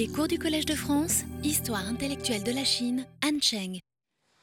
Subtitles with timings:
[0.00, 3.80] Les cours du Collège de France, Histoire intellectuelle de la Chine, Anne Cheng.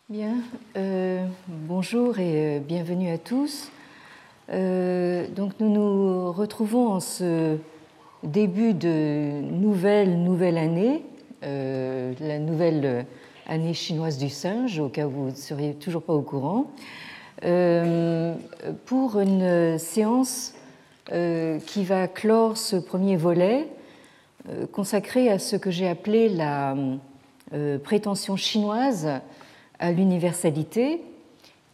[0.08, 0.36] Bien,
[0.76, 3.72] euh, bonjour et euh, bienvenue à tous.
[4.52, 7.58] Euh, donc nous nous retrouvons en ce
[8.22, 11.02] début de nouvelle nouvelle année,
[11.42, 13.08] la nouvelle
[13.48, 16.72] année chinoise du singe, au cas où vous ne seriez toujours pas au courant,
[18.86, 20.54] pour une séance
[21.10, 23.68] qui va clore ce premier volet
[24.72, 26.76] consacré à ce que j'ai appelé la
[27.54, 29.10] euh, prétention chinoise
[29.80, 31.02] à l'universalité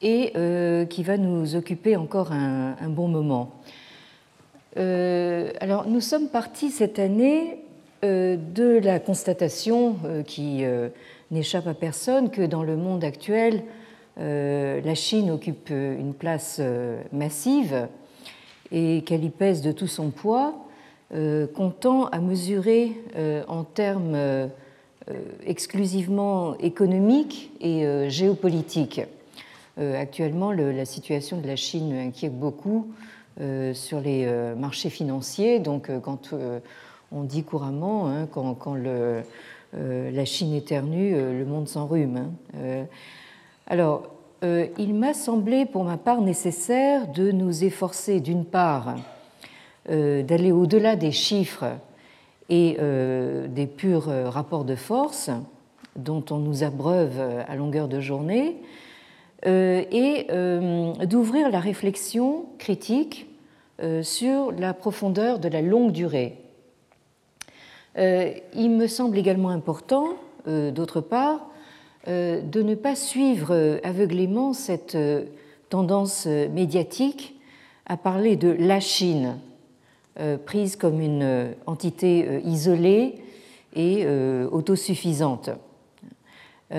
[0.01, 3.51] et euh, qui va nous occuper encore un, bon moment.
[4.75, 7.59] alors, nous sommes partis cette année
[8.01, 10.63] de la constatation qui
[11.31, 13.63] n'échappe à personne que dans le monde actuel,
[14.17, 16.59] la Chine occupe une place
[17.11, 17.87] massive
[18.71, 20.62] et qu'elle y pèse de tout son poids
[21.15, 24.47] euh, comptant à mesurer euh, en termes euh,
[25.45, 29.01] exclusivement économiques et géopolitiques.
[29.77, 32.87] Actuellement, la situation de la Chine inquiète beaucoup
[33.73, 35.59] sur les marchés financiers.
[35.59, 36.29] Donc, quand
[37.11, 38.77] on dit couramment, hein, quand,
[39.73, 42.29] la Chine éternue, le monde s'enrhume.
[42.55, 42.85] Hein.
[43.67, 44.03] Alors,
[44.43, 48.95] il m'a semblé pour ma part nécessaire de nous efforcer d'une part
[49.87, 51.65] d'aller au-delà des chiffres
[52.49, 55.29] et euh, des purs euh, rapports de force
[55.95, 58.57] dont on nous abreuve à longueur de journée,
[59.45, 60.27] et
[61.05, 63.27] d'ouvrir la réflexion critique
[64.01, 66.39] sur la profondeur de la longue durée.
[67.95, 70.15] Il me semble également important,
[70.47, 71.45] d'autre part,
[72.07, 74.97] de ne pas suivre aveuglément cette
[75.69, 77.35] tendance médiatique
[77.85, 79.52] à parler de la Chine euh,
[80.45, 83.15] prise comme une euh, entité euh, isolée
[83.75, 84.05] et
[84.51, 85.49] autosuffisante.
[86.69, 86.77] il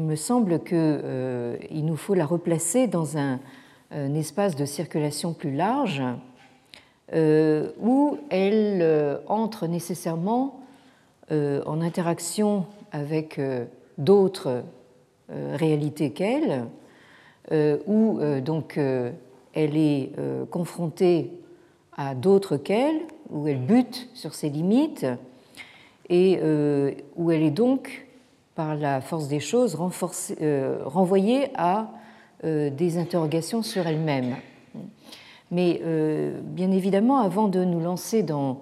[0.00, 3.40] me semble qu'il nous faut la replacer dans un,
[3.90, 6.00] espace de circulation plus large
[7.12, 10.60] où elle entre nécessairement
[11.32, 13.40] en interaction avec
[13.98, 14.62] d'autres
[15.28, 16.66] réalités qu'elle,
[17.50, 18.78] où donc
[19.54, 20.12] elle est
[20.50, 21.30] confrontée
[21.96, 23.00] à d'autres qu'elle,
[23.30, 25.06] où elle bute sur ses limites,
[26.10, 28.06] et euh, où elle est donc,
[28.54, 29.78] par la force des choses,
[30.42, 31.92] euh, renvoyée à
[32.44, 34.36] euh, des interrogations sur elle-même.
[35.52, 35.82] Mais
[36.44, 38.60] bien évidemment, avant de nous lancer dans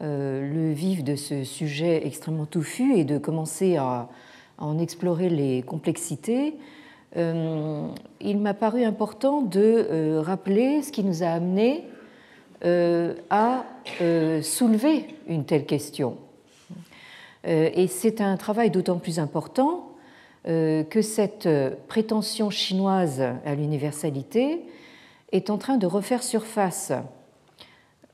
[0.00, 4.08] le vif de ce sujet extrêmement touffu et de commencer à,
[4.56, 6.54] en explorer les complexités,
[7.14, 11.84] il m'a paru important de rappeler ce qui nous a amené
[12.64, 13.64] euh, à
[14.00, 16.16] euh, soulever une telle question.
[17.44, 19.88] Euh, et c'est un travail d'autant plus important
[20.44, 21.48] que cette
[21.86, 24.62] prétention chinoise à l'universalité
[25.30, 26.90] est en train de refaire surface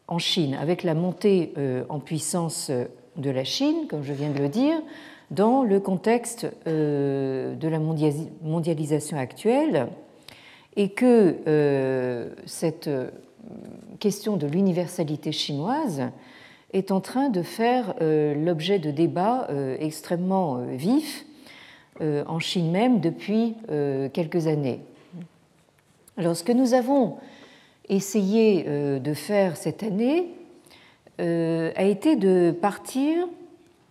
[0.09, 1.55] en Chine, avec la montée
[1.89, 2.71] en puissance
[3.17, 4.77] de la Chine, comme je viens de le dire,
[5.31, 9.89] dans le contexte de la mondialisation actuelle,
[10.77, 12.89] et que cette
[13.99, 16.11] question de l'universalité chinoise
[16.73, 21.25] est en train de faire euh, l'objet de débats euh, extrêmement euh, vifs
[22.01, 23.57] en Chine même depuis
[24.13, 24.79] quelques années.
[26.17, 27.17] Alors ce que nous avons
[27.89, 30.29] essayé de faire cette année
[31.19, 33.27] a été de partir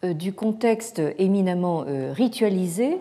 [0.04, 3.00] du contexte éminemment ritualisé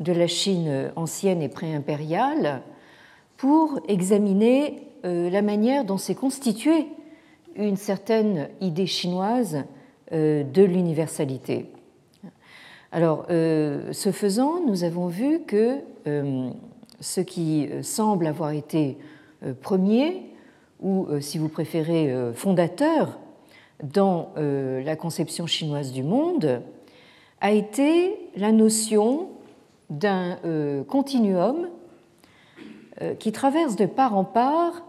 [0.00, 2.62] de la Chine ancienne et préimpériale
[3.38, 6.88] pour examiner euh, la manière dont s'est constituée
[7.56, 9.64] une certaine idée chinoise
[10.12, 11.66] euh, de l'universalité.
[12.90, 15.80] Alors, euh, ce faisant, nous avons vu que
[17.00, 18.96] ce qui semble avoir été
[19.60, 20.22] premier,
[20.80, 23.18] ou si vous préférez fondateur,
[23.82, 26.62] dans la conception chinoise du monde,
[27.40, 29.28] a été la notion
[29.90, 30.38] d'un
[30.88, 31.68] continuum
[33.18, 34.82] qui traverse de part en part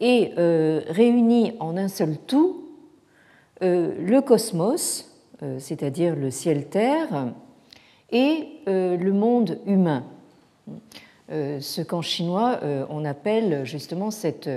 [0.00, 2.64] et euh, réunit en un seul tout
[3.62, 5.10] euh, le cosmos,
[5.42, 7.32] euh, c'est-à-dire le ciel-terre,
[8.12, 10.04] et le monde humain,
[11.28, 14.48] ce qu'en chinois on appelle justement cette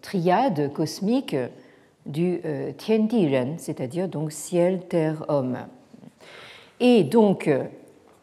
[0.00, 1.36] triade cosmique
[2.06, 2.40] du
[2.78, 5.58] Tiandiren, c'est-à-dire donc ciel, terre, homme.
[6.80, 7.50] Et donc,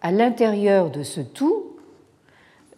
[0.02, 1.64] à l'intérieur de ce tout,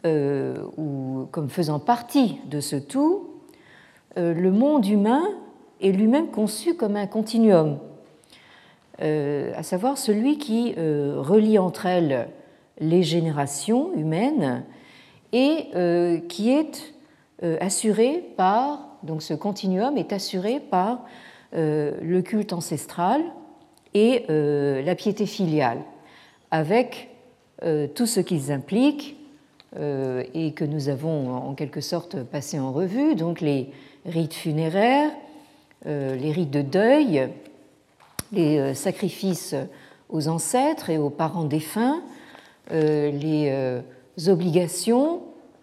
[0.06, 3.30] euh, ou comme faisant partie de ce tout,
[4.18, 5.24] euh, le monde humain
[5.82, 7.80] est lui-même conçu comme un continuum,
[9.02, 12.28] à savoir celui qui relie entre elles
[12.82, 14.66] les générations humaines
[15.32, 15.70] et
[16.28, 16.94] qui est
[17.62, 21.00] assuré par, donc ce continuum est assuré par
[21.54, 23.22] le culte ancestral
[23.94, 25.80] et la piété filiale,
[26.52, 27.10] avec
[27.96, 29.18] tout ce qu'ils impliquent
[29.76, 33.72] et que nous avons en quelque sorte passé en revue, donc les
[34.06, 35.12] rites funéraires,
[35.86, 37.30] euh, les rites de deuil,
[38.34, 39.56] les euh, sacrifices
[40.10, 42.02] aux ancêtres et aux parents défunts,
[42.72, 45.22] euh, les obligations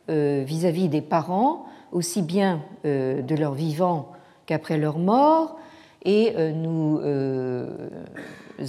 [0.09, 4.13] vis-à-vis des parents, aussi bien de leur vivant
[4.47, 5.59] qu'après leur mort.
[6.05, 7.01] Et nous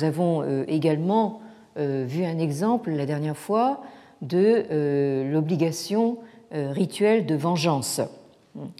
[0.02, 1.42] avons également
[1.76, 3.82] vu un exemple la dernière fois
[4.22, 6.18] de l'obligation
[6.52, 8.02] rituelle de vengeance,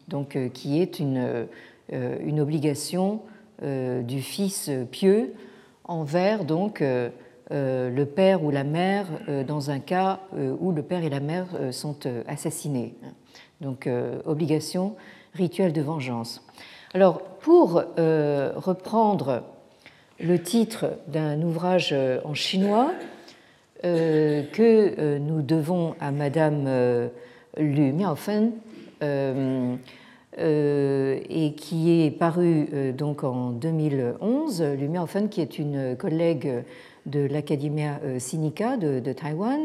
[0.08, 1.48] donc, qui est une
[1.94, 3.22] euh, une obligation
[3.64, 5.34] euh, du fils pieux
[5.86, 7.10] envers donc euh,
[7.50, 9.08] le père ou la mère
[9.48, 10.20] dans un cas
[10.60, 11.96] où le père et la mère sont
[12.28, 12.96] assassinés.
[13.62, 13.90] Donc
[14.26, 14.96] obligation
[15.34, 16.46] rituelle de vengeance.
[16.94, 19.44] Alors pour reprendre
[20.20, 22.92] le titre d'un ouvrage en chinois
[23.82, 27.10] que nous devons à Madame
[27.58, 28.52] Lu Miaofen,
[30.40, 34.62] euh, et qui est paru euh, donc en 2011.
[34.78, 36.64] Lu Miaofen, qui est une collègue
[37.08, 39.62] de l'Academia euh, Sinica de Taïwan,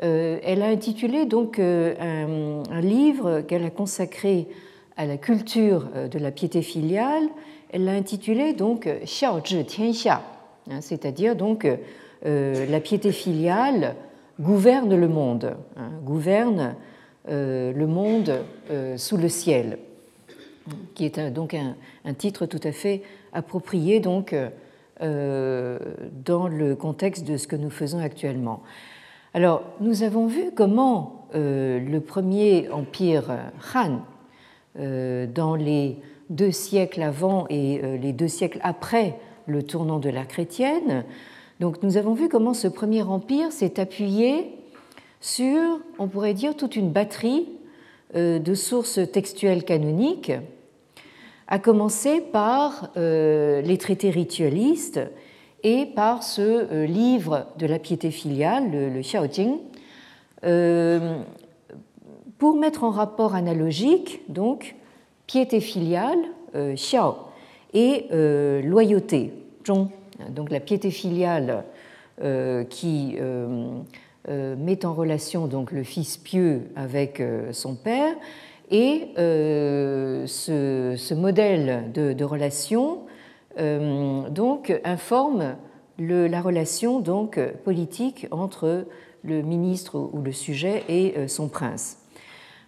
[0.00, 4.48] elle a intitulé donc un, livre qu'elle a consacré
[4.96, 7.24] à la culture de la piété filiale.
[7.70, 10.22] Elle l'a intitulé donc Xiao Zhi Tianxia,
[10.70, 11.66] hein, c'est-à-dire donc
[12.24, 13.94] la piété filiale
[14.40, 16.74] gouverne le monde, hein, gouverne
[17.28, 18.42] le monde
[18.96, 19.78] sous le ciel
[20.94, 24.34] qui est donc un, titre tout à fait approprié donc,
[25.02, 25.78] euh,
[26.24, 28.62] dans le contexte de ce que nous faisons actuellement.
[29.32, 33.38] Alors, nous avons vu comment euh, le premier empire
[33.74, 34.00] Han,
[34.78, 35.98] euh, dans les
[36.30, 41.04] deux siècles avant et les deux siècles après le tournant de l'ère chrétienne,
[41.58, 44.54] donc nous avons vu comment ce premier empire s'est appuyé
[45.20, 47.48] sur, on pourrait dire, toute une batterie
[48.14, 50.32] de sources textuelles canoniques
[51.50, 55.00] à commencer par euh, les traités ritualistes
[55.62, 59.58] et par ce euh, livre de la piété filiale, le, le Xiaojing,
[60.44, 61.18] euh,
[62.38, 64.76] pour mettre en rapport analogique donc
[65.26, 66.18] piété filiale,
[66.74, 67.14] Xiao,
[67.74, 68.06] et
[68.64, 69.32] loyauté,
[69.64, 69.88] Zhong.
[70.30, 71.62] Donc la piété filiale
[72.70, 73.16] qui
[74.26, 77.22] met en relation donc le fils pieux avec
[77.52, 78.16] son père
[78.70, 83.09] et euh, ce, modèle de, relation euh,
[83.56, 85.56] donc informe
[85.98, 88.86] la relation donc politique entre
[89.22, 91.98] le ministre ou le sujet et euh, son prince.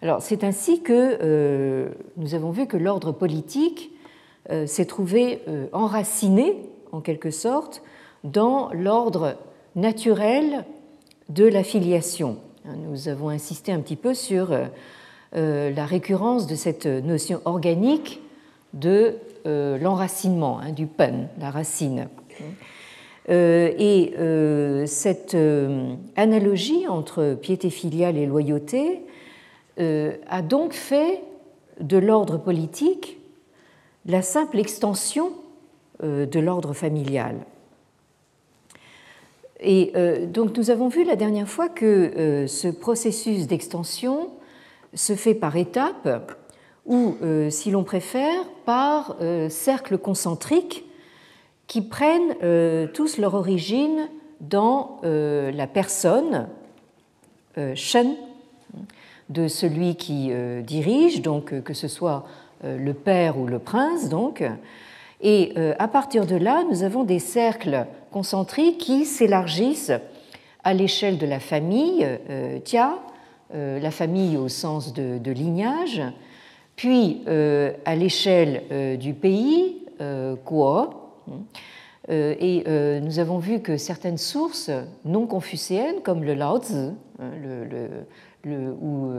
[0.02, 3.92] Alors c'est ainsi que nous avons vu que l'ordre politique
[4.66, 5.40] s'est trouvé
[5.72, 6.56] enraciné
[6.90, 7.82] en quelque sorte
[8.24, 9.36] dans l'ordre
[9.76, 10.64] naturel
[11.28, 12.38] de la filiation.
[12.64, 14.52] Nous avons insisté un petit peu sur
[15.34, 18.20] euh, la récurrence de cette notion organique
[18.74, 19.16] de
[19.46, 22.08] euh, l'enracinement, hein, du pen, la racine.
[23.28, 25.36] Euh, et cette
[26.16, 29.02] analogie entre piété filiale et loyauté
[29.78, 31.22] a donc fait
[31.80, 33.18] de l'ordre politique
[34.06, 35.32] la simple extension
[36.02, 37.36] de l'ordre familial.
[39.60, 39.92] Et
[40.26, 44.30] donc nous avons vu la dernière fois que ce processus d'extension
[44.94, 46.36] se fait par étapes
[46.86, 50.84] ou, euh, si l'on préfère, par euh, cercles concentriques
[51.66, 54.08] qui prennent euh, tous leur origine
[54.40, 56.48] dans la personne,
[57.76, 58.16] Shen,
[59.28, 60.32] de celui qui
[60.64, 62.26] dirige, donc que ce soit
[62.64, 64.42] le père ou le prince, donc.
[65.20, 69.92] Et à partir de là, nous avons des cercles concentriques qui s'élargissent
[70.64, 72.04] à l'échelle de la famille,
[72.64, 72.98] Tia,
[73.54, 76.02] la famille au sens de, lignage,
[76.82, 79.86] puis euh, à l'échelle euh, du pays,
[80.44, 80.88] Guo.
[82.08, 82.64] Et
[83.00, 84.68] nous avons vu que certaines sources
[85.04, 87.30] non confucéennes, comme le Lao Tzu, hein,
[88.44, 89.12] ou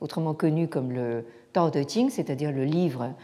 [0.00, 3.14] autrement connu comme le Tao Te Ching, c'est-à-dire le livre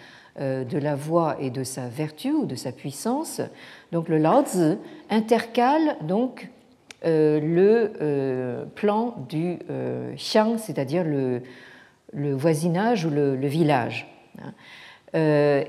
[0.41, 3.41] de la voix et de sa vertu ou de sa puissance,
[3.93, 4.77] donc le Lao Tzu
[5.09, 6.51] intercale donc
[7.05, 11.43] euh, le euh, plan du euh, xiang, c'est-à-dire le,
[12.15, 14.07] voisinage ou le, village.
[14.41, 14.53] Hein.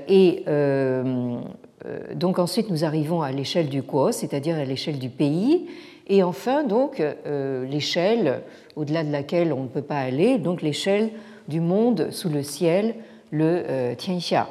[0.08, 0.44] Et
[2.14, 5.68] donc ensuite nous arrivons à l'échelle du Kuo, c'est-à-dire à, l'échelle du pays,
[6.08, 7.02] et enfin donc
[7.70, 8.42] l'échelle
[8.74, 11.10] au-delà de laquelle on ne peut pas aller, donc l'échelle
[11.48, 12.94] du monde sous le ciel,
[13.30, 14.48] le Tianxia,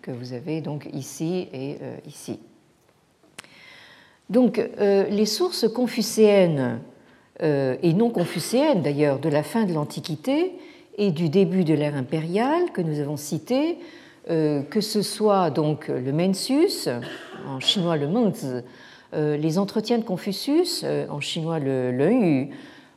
[0.00, 2.40] que vous avez donc ici et ici.
[4.30, 6.80] Donc les sources confucéennes
[7.40, 10.52] et non confucéennes d'ailleurs de la fin de l'Antiquité
[10.98, 13.78] et du début de l'ère impériale que nous avons cité,
[14.30, 16.88] euh, que ce soit donc le Mencius,
[17.48, 18.46] en chinois le Mengzi,
[19.14, 22.50] euh, les entretiens de Confucius, euh, en chinois le Yu,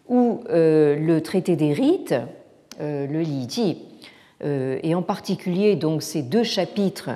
[0.08, 2.14] ou le traité des rites,
[2.80, 3.78] le Li Ji,
[4.44, 7.10] et en particulier donc ces deux chapitres,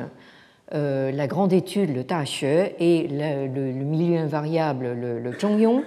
[0.71, 5.83] la grande étude, le Ta et le, milieu invariable, le, le Zhongyong,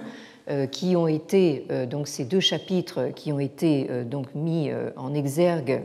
[0.71, 5.13] qui ont été euh, donc ces deux chapitres qui ont été euh, donc mis en
[5.13, 5.81] exergue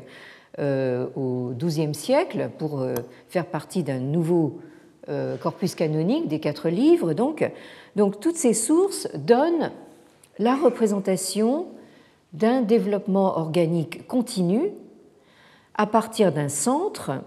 [0.60, 2.84] au XIIe siècle pour
[3.28, 4.58] faire partie d'un nouveau
[5.40, 7.12] corpus canonique des quatre livres.
[7.12, 7.48] Donc,
[7.94, 9.70] donc toutes ces sources donnent
[10.40, 11.68] la représentation
[12.32, 14.72] d'un développement organique continu
[15.76, 17.22] à partir d'un centre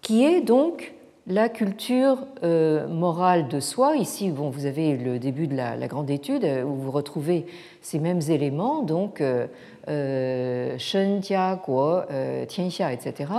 [0.00, 0.94] qui est donc
[1.26, 6.44] la culture euh, morale de soi, ici vous avez le début de la, grande étude
[6.44, 7.46] euh, où vous retrouvez
[7.80, 11.20] ces mêmes éléments, donc euh, Shen,
[11.64, 12.00] Guo,
[12.48, 13.30] Tianxia, etc.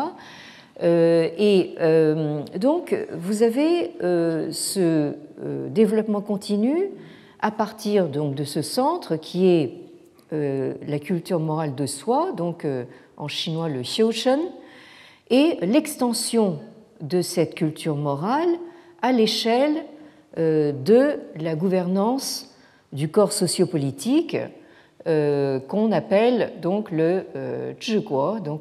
[0.82, 1.76] et
[2.60, 3.92] donc vous avez
[4.52, 5.14] ce
[5.70, 6.90] développement continu
[7.40, 9.74] à partir de ce centre qui est
[10.32, 12.68] la culture morale de soi, donc
[13.18, 14.42] en chinois le Xiushen,
[15.32, 16.60] et l'extension
[17.02, 18.50] de cette culture morale
[19.02, 19.86] à l'échelle
[20.38, 22.54] euh, de la gouvernance
[22.92, 24.36] du corps sociopolitique
[25.08, 27.74] euh, qu'on appelle donc le euh,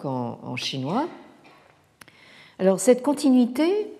[0.05, 1.09] en, chinois.
[2.61, 3.91] Alors cette continuité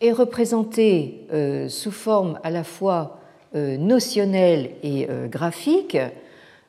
[0.00, 1.26] est représentée
[1.68, 3.18] sous forme à la fois
[3.52, 5.98] notionnelle et graphique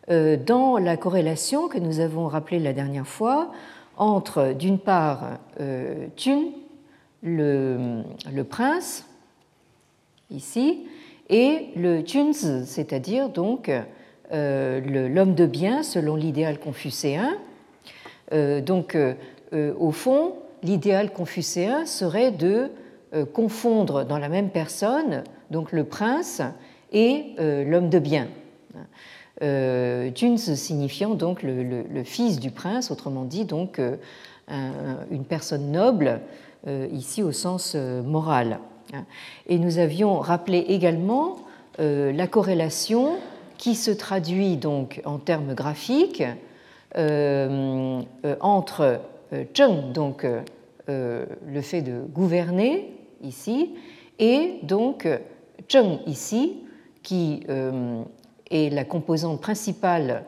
[0.10, 3.52] dans la corrélation que nous avons rappelée la dernière fois
[3.96, 5.40] entre d'une part
[7.24, 8.04] le,
[8.50, 9.06] prince,
[10.30, 10.86] ici,
[11.30, 13.72] et le Junzi, c'est-à-dire donc
[14.32, 17.38] euh, l'homme de bien selon l'idéal confucéen.
[18.34, 19.14] Euh, donc, euh,
[19.52, 22.70] au fond, l'idéal confucéen serait de
[23.34, 26.42] confondre dans la même personne donc le prince
[26.94, 28.30] et l'homme de bien.
[29.44, 33.82] Euh, signifiant donc le, fils du prince, autrement dit donc
[34.48, 36.22] une personne noble
[36.68, 38.60] ici au sens euh, moral.
[39.48, 41.38] Et nous avions rappelé également
[41.80, 43.18] euh, la corrélation
[43.58, 46.24] qui se traduit donc en termes graphiques
[48.42, 49.00] entre
[49.56, 50.28] Zheng, donc
[50.88, 52.92] le fait de gouverner
[53.22, 53.76] ici,
[54.20, 55.08] et donc
[55.72, 56.58] Zheng ici,
[57.02, 57.44] qui
[58.50, 60.26] est la composante principale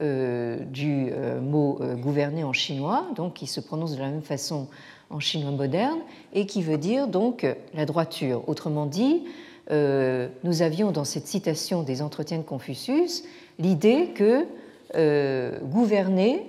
[0.00, 1.12] du
[1.42, 4.68] mot gouverner en chinois, donc qui se prononce de la même façon
[5.10, 5.98] en chinois moderne
[6.32, 8.48] et qui veut dire donc la droiture.
[8.48, 9.22] Autrement dit,
[9.70, 13.24] euh, nous avions dans cette citation des entretiens de Confucius
[13.58, 14.44] l'idée que
[14.94, 16.46] euh, gouverner,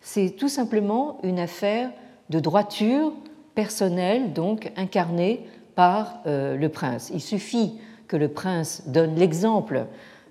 [0.00, 1.90] c'est tout simplement une affaire
[2.28, 3.12] de droiture
[3.54, 7.10] personnelle, donc incarnée par euh, le prince.
[7.14, 7.74] Il suffit
[8.06, 9.86] que le prince donne l'exemple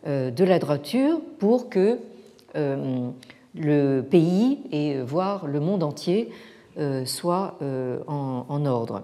[0.05, 1.99] de la droiture pour que
[2.55, 6.29] le pays et voire le monde entier
[7.05, 9.03] soit euh, en, ordre.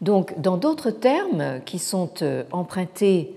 [0.00, 3.34] Donc, dans d'autres termes qui sont euh, empruntés,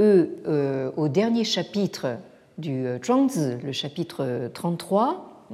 [0.00, 2.18] eux, au dernier chapitre
[2.58, 5.46] du Zhuangzi, le chapitre 33,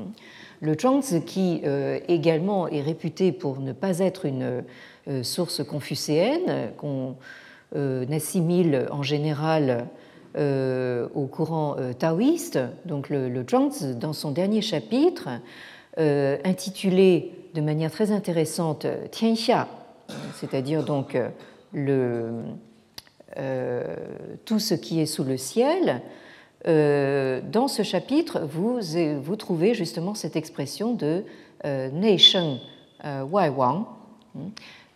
[0.62, 1.60] le Zhuangzi qui
[2.08, 4.64] également est réputé pour ne pas être une
[5.22, 7.16] source confucéenne, qu'on
[8.10, 9.88] assimile en général
[10.38, 12.58] au courant taoïste.
[12.86, 15.38] Donc le, Zhuangzi, dans son dernier chapitre, euh,
[15.96, 19.68] intitulé de manière très intéressante Tianxia,
[20.34, 21.28] c'est-à-dire donc euh,
[21.72, 22.30] le,
[23.38, 23.96] euh,
[24.44, 26.02] tout ce qui est sous le ciel.
[26.64, 28.80] dans ce chapitre, vous,
[29.22, 31.24] vous trouvez justement cette expression de
[31.64, 32.58] Sheng
[33.02, 33.86] Wai Wang,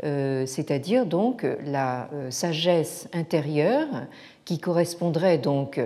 [0.02, 3.88] c'est-à-dire donc la sagesse intérieure
[4.44, 5.80] qui correspondrait donc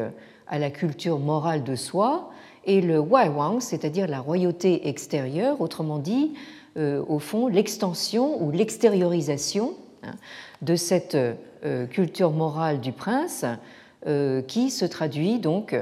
[0.49, 2.31] à la culture morale de soi
[2.69, 6.35] et le Waiwang, c'est-à-dire la royauté extérieure, autrement dit,
[6.77, 10.13] euh, au fond, l'extension ou l'extériorisation hein,
[10.61, 13.47] de cette euh, culture morale du prince
[14.07, 15.75] euh, qui se traduit donc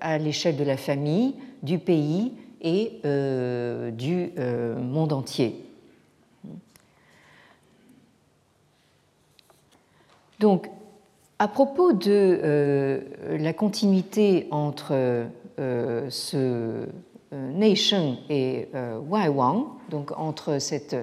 [0.00, 4.30] à l'échelle de la famille, du pays et du
[4.78, 5.64] monde entier.
[10.38, 10.68] Donc,
[11.40, 15.26] à propos de la continuité entre
[15.58, 16.86] ce
[17.32, 18.68] Nation et
[19.08, 20.96] Wai Wang, donc entre cette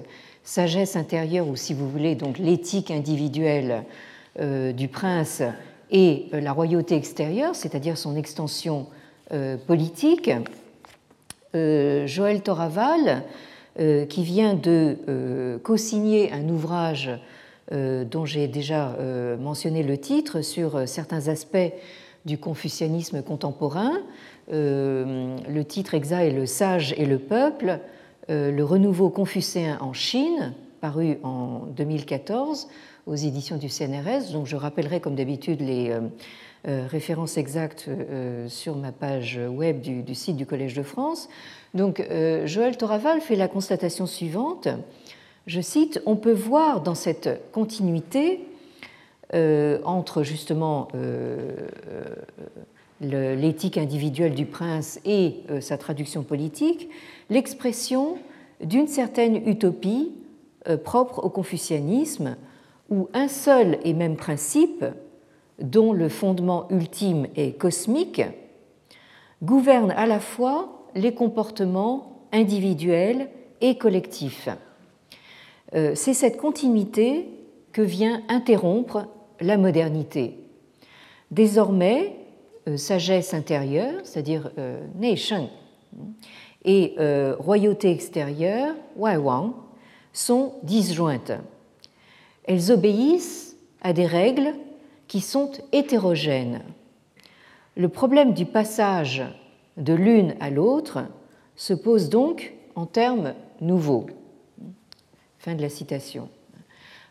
[0.44, 3.84] sagesse intérieure ou si vous voulez donc l'éthique individuelle
[4.38, 5.42] du prince
[5.90, 8.86] et la royauté extérieure, c'est-à-dire son extension
[9.66, 10.30] politique,
[11.54, 13.24] Joël Toraval
[13.78, 17.08] euh, qui vient de euh, co-signer un ouvrage
[17.70, 18.96] euh, dont j'ai déjà
[19.38, 21.72] mentionné le titre sur certains aspects
[22.24, 23.92] du confucianisme contemporain.
[24.50, 27.78] Le titre exact est Le sage et le peuple,
[28.28, 32.68] le renouveau confucéen en Chine, paru en 2014
[33.06, 34.32] aux éditions du CNRS.
[34.32, 35.94] Donc je rappellerai comme d'habitude les
[36.64, 37.88] références exactes
[38.48, 41.28] sur ma page web du, site du Collège de France.
[41.74, 44.68] Donc euh, Joël Toraval fait la constatation suivante,
[45.46, 48.40] je cite, On peut voir dans cette continuité
[49.34, 51.54] euh, entre justement euh,
[53.00, 56.88] l'éthique individuelle du prince et sa traduction politique
[57.30, 58.18] l'expression
[58.62, 60.12] d'une certaine utopie
[60.84, 62.36] propre au confucianisme
[62.90, 64.84] où un seul et même principe,
[65.60, 68.22] dont le fondement ultime est cosmique,
[69.42, 73.28] gouverne à la fois les comportements individuels
[73.60, 74.48] et collectifs.
[75.74, 77.28] Euh, c'est cette continuité
[77.72, 79.06] que vient interrompre
[79.40, 80.36] la modernité.
[81.30, 82.19] Désormais, euh,
[82.76, 85.50] sagesse intérieure, c'est-à-dire euh, nation,
[86.64, 86.94] et
[87.38, 89.54] royauté extérieure, Waiwang,
[90.12, 91.32] sont disjointes.
[92.44, 94.54] Elles obéissent à des règles
[95.08, 96.62] qui sont hétérogènes.
[97.76, 99.22] Le problème du passage
[99.76, 101.00] de l'une à l'autre
[101.56, 104.06] se pose donc en termes nouveaux.
[105.38, 106.28] Fin de la citation.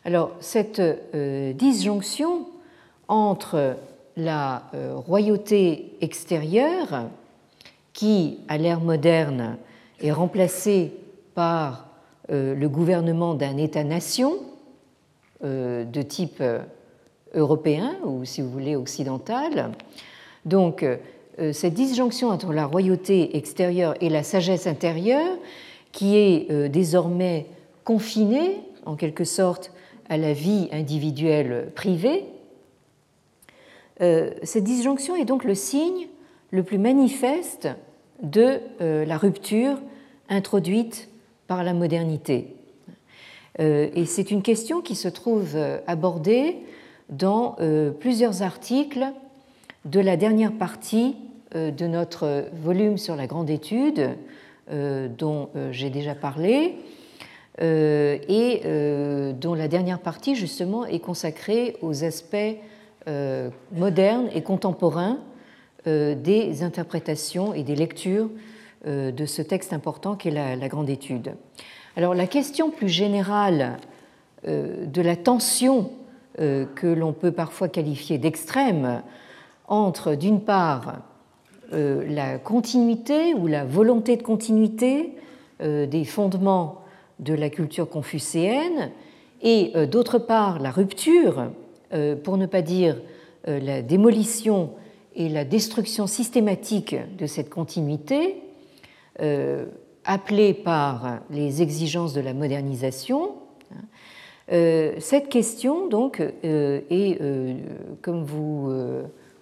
[0.05, 2.47] Alors, cette euh, disjonction
[3.07, 3.75] entre
[4.17, 7.09] la euh, royauté extérieure,
[7.93, 9.57] qui, à l'ère moderne,
[10.01, 10.93] est remplacée
[11.35, 11.87] par
[12.31, 14.33] euh, le gouvernement d'un État-nation
[15.41, 16.43] de type
[17.33, 19.71] européen ou, si vous voulez, occidental,
[20.43, 20.83] donc
[21.39, 25.37] euh, cette disjonction entre la royauté extérieure et la sagesse intérieure,
[25.91, 27.45] qui est euh, désormais
[27.83, 29.71] confinée, en quelque sorte,
[30.09, 32.38] à la vie individuelle privée, euh,
[33.99, 36.07] cette disjonction est donc le signe
[36.51, 37.67] le plus manifeste
[38.23, 39.77] de la rupture
[40.29, 41.09] introduite
[41.47, 42.55] par la modernité.
[43.59, 46.57] Et c'est une question qui se trouve abordée
[47.09, 47.57] dans
[47.99, 49.05] plusieurs articles
[49.85, 51.15] de la dernière partie
[51.55, 54.11] euh, de notre volume sur la grande étude,
[54.71, 56.75] euh, dont euh, j'ai déjà parlé,
[57.61, 58.61] et
[59.33, 62.55] dont la dernière partie, justement, est consacrée aux aspects
[63.71, 65.17] modernes et contemporains
[65.85, 68.29] des interprétations et des lectures
[68.85, 71.33] de ce texte important qu'est la, grande étude.
[71.95, 73.77] Alors la question plus générale
[74.45, 75.91] de la tension
[76.37, 79.01] que l'on peut parfois qualifier d'extrême
[79.67, 80.99] entre, d'une part,
[81.71, 85.13] euh, la continuité ou la volonté de continuité
[85.61, 86.81] euh, des fondements
[87.19, 88.89] de la culture confucéenne
[89.43, 91.51] et euh, d'autre part la rupture,
[92.23, 92.97] pour ne pas dire
[93.45, 94.71] la démolition
[95.15, 98.35] et la destruction systématique de cette continuité,
[100.05, 103.31] appelée par les exigences de la modernisation.
[104.49, 107.17] Cette question, donc, est,
[108.01, 108.69] comme vous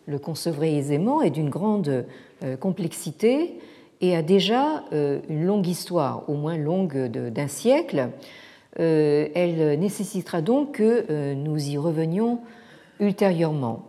[0.07, 2.05] le concevrez aisément, est d'une grande
[2.43, 3.60] euh, complexité
[3.99, 8.10] et a déjà euh, une longue histoire, au moins longue d'un siècle.
[8.79, 12.39] Euh, elle nécessitera donc que nous y revenions
[12.99, 13.83] ultérieurement.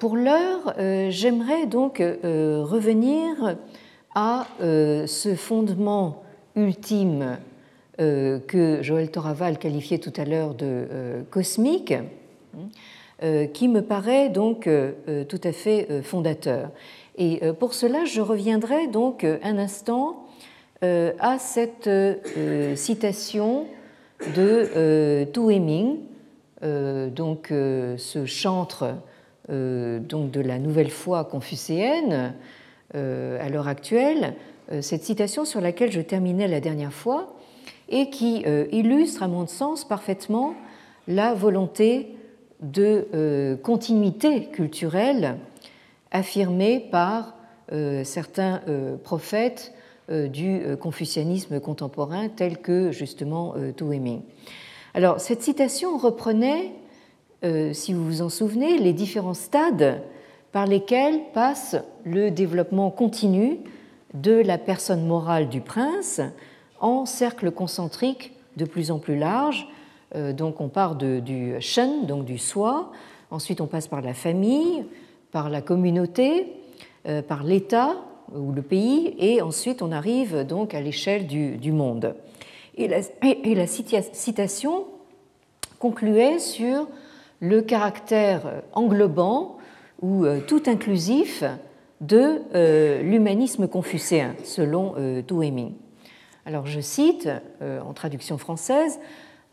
[0.00, 0.74] Pour l'heure,
[1.10, 3.56] j'aimerais donc revenir
[4.16, 6.24] à ce fondement
[6.56, 7.38] ultime
[7.98, 11.94] que Joël Toraval qualifiait tout à l'heure de cosmique,
[13.22, 16.70] euh, qui me paraît donc euh, euh, tout à fait fondateur.
[17.16, 20.23] Et pour cela, je reviendrai donc un instant
[21.18, 21.88] à cette
[22.76, 23.66] citation
[24.36, 25.98] de Tu Heming,
[27.14, 28.94] donc ce chantre
[29.48, 32.34] donc de la nouvelle foi confucéenne
[32.92, 34.34] à l'heure actuelle,
[34.80, 37.34] cette citation sur laquelle je terminais la dernière fois
[37.88, 40.54] et qui illustre, à mon sens, parfaitement
[41.06, 42.16] la volonté
[42.60, 45.36] de euh, continuité culturelle
[46.10, 47.34] affirmée par
[47.72, 49.73] euh, certains euh, prophètes
[50.08, 53.84] du confucianisme contemporain tels que justement Tu
[54.92, 56.72] Alors, cette citation reprenait,
[57.72, 60.02] si vous vous en souvenez, les différents stades
[60.52, 63.58] par lesquels passe le développement continu
[64.14, 66.20] de la personne morale du prince
[66.80, 69.66] en cercle concentrique de plus en plus large.
[70.14, 72.92] Donc on part du shen, donc du soi,
[73.30, 74.84] ensuite on passe par la famille,
[75.32, 76.52] par la communauté,
[77.26, 77.96] par l'État,
[78.34, 82.14] ou le pays, et ensuite on arrive donc à l'échelle du, monde.
[82.76, 84.86] Et la, citation
[85.78, 86.88] concluait sur
[87.40, 89.58] le caractère englobant
[90.02, 91.44] ou euh, tout inclusif
[92.00, 95.22] de euh, l'humanisme confucéen, selon euh.
[96.46, 97.28] Alors je cite,
[97.62, 98.98] en traduction française,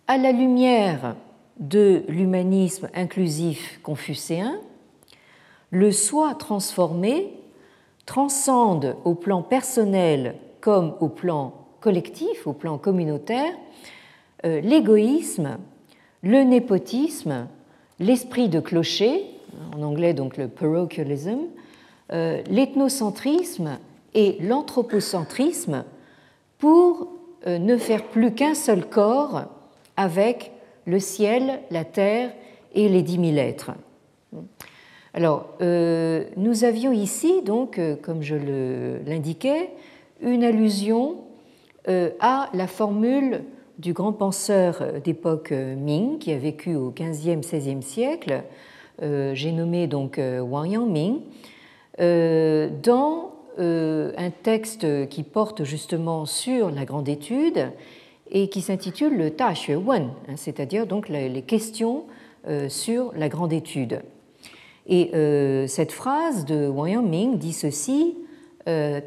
[0.08, 1.15] à la lumière
[1.60, 4.60] de l'humanisme inclusif confucéen,
[5.70, 7.34] le soi transformé
[8.05, 13.53] transcende au plan personnel comme au plan collectif, au plan communautaire,
[14.45, 15.57] euh, l'égoïsme,
[16.23, 17.47] le népotisme,
[17.99, 19.25] l'esprit de clocher,
[19.75, 21.39] en anglais donc le parochialism,
[22.11, 23.79] euh, l'ethnocentrisme
[24.13, 25.83] et l'anthropocentrisme
[26.57, 27.07] pour
[27.47, 29.43] euh, ne faire plus qu'un seul corps
[29.97, 30.51] avec
[30.85, 32.31] le ciel, la terre
[32.73, 33.71] et les dix mille êtres.
[35.13, 38.36] Alors, euh, nous avions ici, donc, euh, comme je
[39.06, 39.69] l'indiquais,
[40.21, 41.17] une allusion
[41.89, 43.41] euh, à la formule
[43.78, 48.43] du grand penseur d'époque Ming, qui a vécu au XVe, XVIe siècle,
[49.02, 51.21] j'ai nommé donc Wang Yangming,
[51.97, 57.71] dans un texte qui porte justement sur la grande étude
[58.30, 62.04] et qui s'intitule le Ta Xue Wen, hein, c'est-à-dire donc les questions
[62.67, 64.02] sur la grande étude.
[64.88, 68.17] Et euh, cette phrase de Wang Yangming dit ceci
[68.67, 69.00] euh,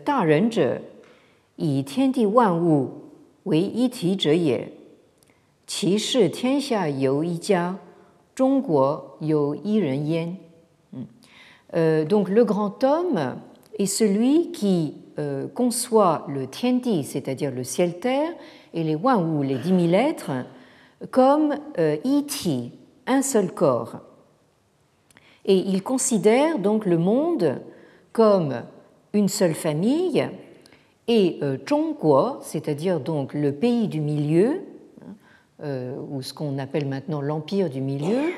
[12.05, 13.37] donc le grand homme
[13.79, 18.31] est celui qui euh, conçoit le tiandi, c'est-à-dire le ciel-terre,
[18.75, 20.33] et les Wu, les dix mille êtres,
[21.11, 21.55] comme
[22.05, 22.73] iti,
[23.07, 24.01] un seul corps
[25.45, 27.61] et il considère donc le monde
[28.13, 28.63] comme
[29.13, 30.29] une seule famille
[31.07, 34.63] et euh, Zhongguo, c'est-à-dire donc le pays du milieu,
[35.63, 38.33] euh, ou ce qu'on appelle maintenant l'empire du milieu,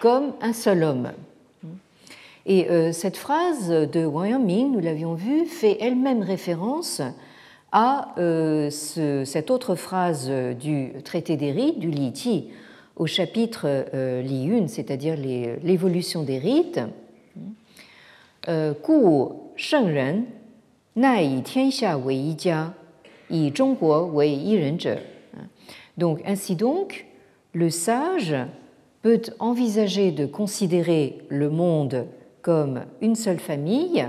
[0.00, 1.12] comme un seul homme.
[2.46, 7.02] Et euh, cette phrase de Wang nous l'avions vu, fait elle-même référence
[7.72, 8.14] à
[8.70, 12.48] cette autre phrase du traité des rites, du Li Qi,
[13.00, 16.80] au chapitre euh, Li c'est-à-dire l'évolution des rites.
[18.46, 18.74] Euh,
[25.96, 27.06] donc, ainsi donc,
[27.54, 28.36] le sage
[29.00, 32.06] peut envisager de considérer le monde
[32.42, 34.06] comme une seule famille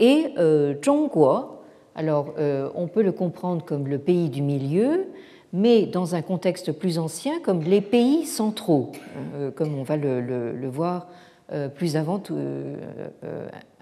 [0.00, 1.60] et euh, Zhongguo,
[1.94, 5.06] alors euh, on peut le comprendre comme le pays du milieu,
[5.52, 8.92] mais dans un contexte plus ancien, comme les pays centraux,
[9.34, 11.08] euh, comme on va le, voir
[11.52, 12.76] euh, plus avant, euh,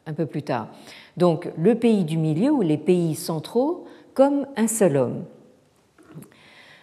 [0.07, 0.69] un peu plus tard.
[1.17, 5.25] Donc le pays du milieu ou les pays centraux comme un seul homme.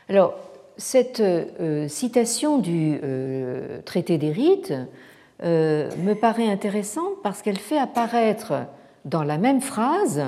[0.07, 0.35] Alors,
[0.77, 1.23] cette
[1.87, 2.99] citation du
[3.85, 4.73] traité des rites
[5.41, 8.53] me paraît intéressante parce qu'elle fait apparaître
[9.05, 10.21] dans la même phrase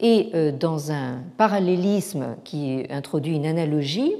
[0.00, 4.14] et euh, dans un parallélisme qui introduit une analogie,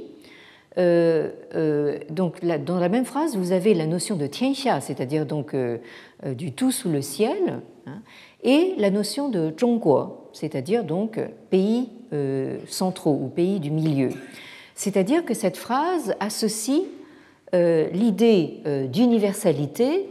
[0.79, 5.55] euh, euh, donc dans la même phrase, vous avez la notion de tianxia, c'est-à-dire donc
[6.25, 8.03] du tout sous le ciel, hein,
[8.43, 11.19] et la notion de zhongguo, c'est-à-dire donc
[11.51, 11.89] pays
[12.69, 14.11] centraux ou pays du milieu.
[14.75, 16.83] C'est-à-dire que cette phrase associe
[17.53, 18.61] l'idée
[18.93, 20.09] d'universalité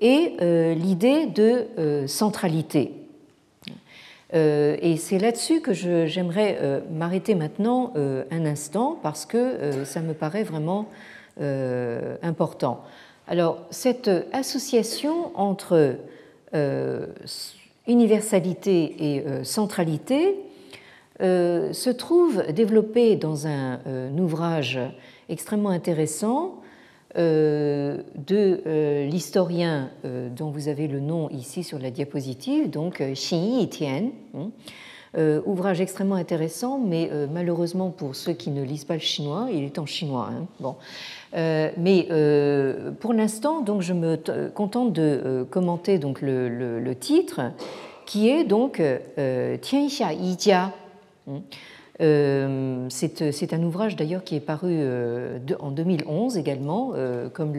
[0.00, 0.34] et
[0.76, 2.99] l'idée de centralité.
[4.32, 10.00] Euh, et c'est là-dessus que j'aimerais euh, m'arrêter maintenant euh, un instant parce que ça
[10.00, 10.86] me paraît vraiment
[12.22, 12.84] important.
[13.26, 15.96] Alors, cette association entre
[17.86, 20.36] universalité et centralité
[21.18, 23.78] se trouve développée dans un
[24.18, 24.78] ouvrage
[25.30, 26.60] extrêmement intéressant
[27.16, 33.60] de euh, l'historien euh, dont vous avez le nom ici sur la diapositive, donc Xin
[33.60, 34.10] Yitian.
[34.34, 34.50] Hein.
[35.44, 39.78] ouvrage extrêmement intéressant, mais malheureusement pour ceux qui ne lisent pas le chinois, il est
[39.78, 40.30] en chinois.
[40.30, 40.46] Hein.
[40.60, 40.76] Bon.
[41.32, 42.06] mais
[43.00, 44.16] pour l'instant, donc, je me
[44.50, 47.40] contente de commenter donc, le, titre,
[48.06, 48.80] qui est donc
[49.60, 50.72] Tianxia Yijia.
[51.28, 51.40] Hein.
[52.00, 54.80] C'est un ouvrage d'ailleurs qui est paru
[55.58, 56.94] en 2011 également,
[57.34, 57.52] comme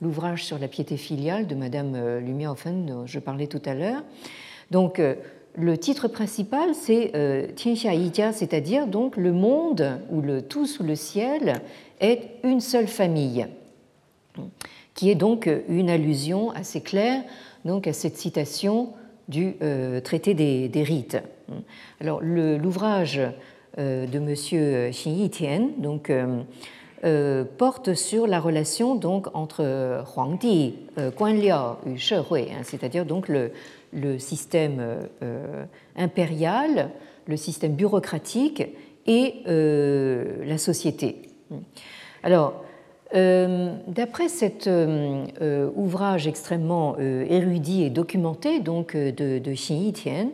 [0.00, 4.02] l'ouvrage sur la piété filiale de Madame Lumiofen dont je parlais tout à l'heure.
[4.70, 5.00] Donc,
[5.56, 7.12] le titre principal, c'est
[7.56, 11.60] Tianxia c'est-à-dire donc le monde ou le tout sous le ciel
[12.00, 13.46] est une seule famille,
[14.94, 17.22] qui est donc une allusion assez claire
[17.64, 18.92] donc à cette citation
[19.28, 21.18] du euh, traité des, rites.
[22.00, 23.30] Alors l'ouvrage euh,
[23.76, 24.34] de M.
[24.92, 30.74] Xin Yitian donc euh, porte sur la relation donc entre Huangdi,
[31.16, 33.50] Guanliao et Shehui, hein, c'est-à-dire donc le,
[34.18, 34.82] système
[35.96, 36.90] impérial,
[37.26, 38.62] le système bureaucratique
[39.06, 41.22] et la société.
[42.22, 42.64] Alors,
[43.14, 50.30] euh, d'après cet euh, euh, ouvrage extrêmement érudit et documenté donc, de, de Xin Yitian,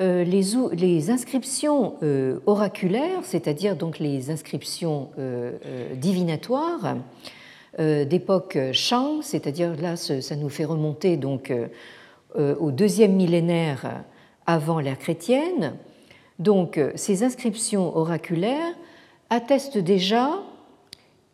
[0.00, 1.96] les, les, inscriptions
[2.46, 5.10] oraculaires, c'est-à-dire les inscriptions
[5.94, 6.96] divinatoires
[7.78, 11.52] d'époque Shang, c'est-à-dire là ça nous fait remonter donc
[12.36, 14.04] au deuxième millénaire
[14.46, 15.74] avant l'ère chrétienne.
[16.38, 18.74] Donc ces inscriptions oraculaires
[19.30, 20.30] attestent déjà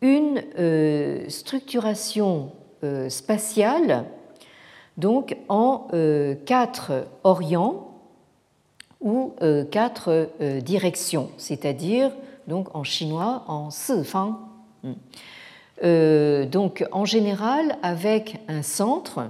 [0.01, 2.51] une euh, structuration
[2.83, 4.05] euh, spatiale
[4.97, 7.94] donc en euh, quatre orients
[9.01, 9.33] ou
[9.71, 10.29] quatre
[10.61, 12.11] directions, c'est-à-dire
[12.47, 13.69] donc en chinois en
[14.03, 14.39] fang.
[15.81, 19.29] donc en général avec un centre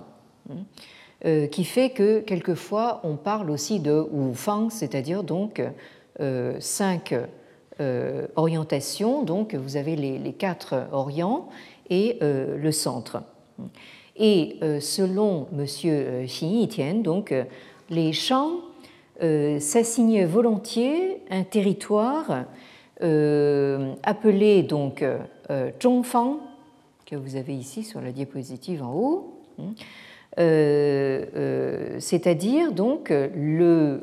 [1.52, 5.62] qui fait que quelquefois on parle aussi de fang, c'est-à-dire donc
[6.60, 7.14] cinq
[7.82, 9.24] euh, orientation.
[9.24, 11.50] Donc, vous avez les, quatre orients
[11.90, 13.22] et euh, le centre.
[14.16, 15.66] Et euh, selon M.
[16.26, 17.34] Xin Yitian, donc,
[17.90, 18.62] les champs
[19.20, 22.46] s'assignaient volontiers un territoire
[23.00, 25.06] appelé donc
[25.82, 26.40] Zhongfang,
[27.06, 29.40] que vous avez ici sur la diapositive en haut,
[32.00, 34.02] c'est-à-dire donc le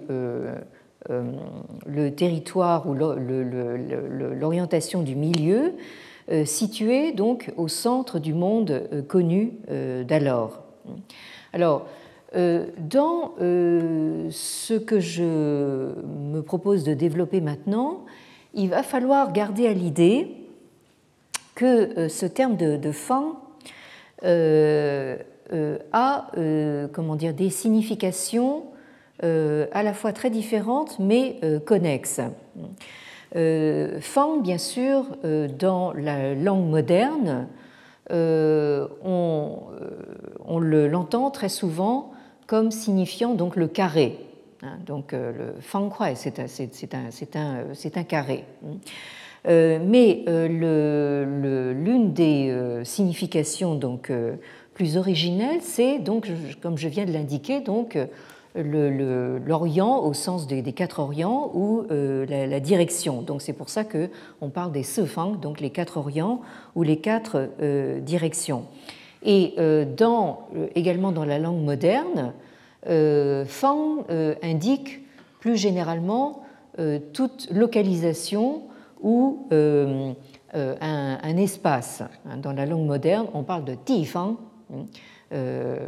[1.11, 1.33] euh,
[1.87, 5.72] le territoire ou l'orientation du milieu
[6.31, 9.55] euh, situé donc au centre du monde euh, connu
[10.07, 10.62] d'alors.
[11.53, 11.87] Alors,
[12.35, 18.05] dans ce que je me propose de développer maintenant,
[18.55, 20.35] il va falloir garder à l'idée
[21.55, 23.35] que ce terme de, de fan
[25.92, 26.31] a
[26.92, 28.64] comment dire, des significations
[29.25, 32.21] euh, à la fois très différentes mais euh, connexes.
[33.37, 35.05] Euh, Fang, bien sûr,
[35.59, 37.47] dans la langue moderne,
[38.11, 39.59] on
[40.59, 42.12] l'entend très souvent
[42.52, 44.18] comme signifiant donc le carré.
[44.62, 47.08] Hein, donc le fang c'est un, un,
[47.96, 48.44] un, carré.
[49.46, 54.12] mais l'une des significations donc
[54.74, 56.28] plus originelles, c'est donc,
[56.60, 57.96] comme je viens de l'indiquer, donc
[58.54, 63.22] l'Orient au sens des, quatre Orients ou euh, la, direction.
[63.22, 66.40] Donc c'est pour ça qu'on parle des Sefang, donc les quatre Orients
[66.74, 68.66] ou les quatre euh, directions.
[69.24, 72.32] Et euh, dans, également dans la langue moderne,
[72.85, 74.05] Fang
[74.42, 75.01] indique
[75.40, 76.42] plus généralement
[77.12, 78.62] toute localisation
[79.01, 82.03] ou un, espace.
[82.42, 84.37] Dans la langue moderne, on parle de Tifang
[85.33, 85.87] euh,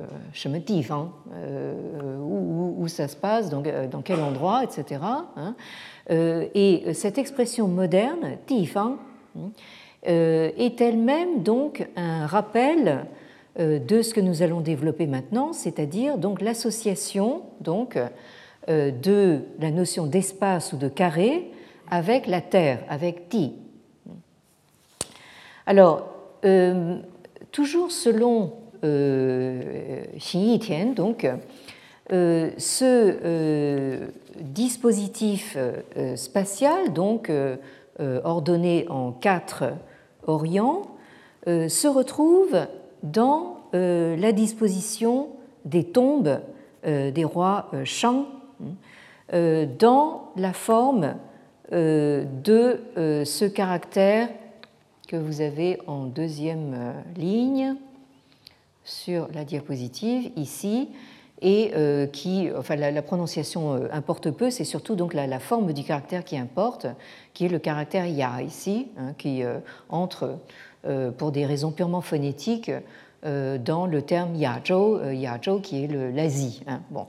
[1.32, 5.00] euh, où, où, ça se passe, dans, euh, quel endroit, etc.
[5.36, 5.54] Hein.
[6.08, 8.96] et cette expression moderne, tifang,
[9.36, 9.50] hein,
[10.06, 13.04] est elle-même donc un rappel
[13.58, 17.96] de ce que nous allons développer maintenant, c'est-à-dire donc l'association donc
[18.68, 21.50] de la notion d'espace ou de carré
[21.88, 23.52] avec la terre, avec ti.
[25.66, 26.08] Alors,
[27.52, 28.52] toujours selon
[28.84, 31.26] euh, Xin Yitian, donc,
[32.12, 34.08] euh, ce euh,
[34.40, 35.56] dispositif
[36.16, 37.30] spatial, donc
[38.24, 39.64] ordonné en quatre
[40.26, 40.82] orients,
[41.46, 42.56] se retrouve
[43.04, 45.28] dans la disposition
[45.64, 46.40] des tombes
[46.84, 48.24] des rois Shang,
[49.32, 51.14] dans la forme
[51.70, 52.80] de
[53.24, 54.28] ce caractère
[55.06, 57.76] que vous avez en deuxième ligne,
[58.84, 60.88] sur la diapositive ici
[61.40, 65.82] et euh, qui, enfin la, prononciation euh, importe peu, c'est surtout donc la, forme du
[65.82, 66.86] caractère qui importe,
[67.32, 70.38] qui est le caractère ya ici, hein, qui euh, entre
[71.16, 72.70] pour des raisons purement phonétiques
[73.22, 76.62] dans le terme Yazhou, Yazhou qui est l'Asie.
[76.66, 76.80] Hein.
[76.90, 77.06] Bon.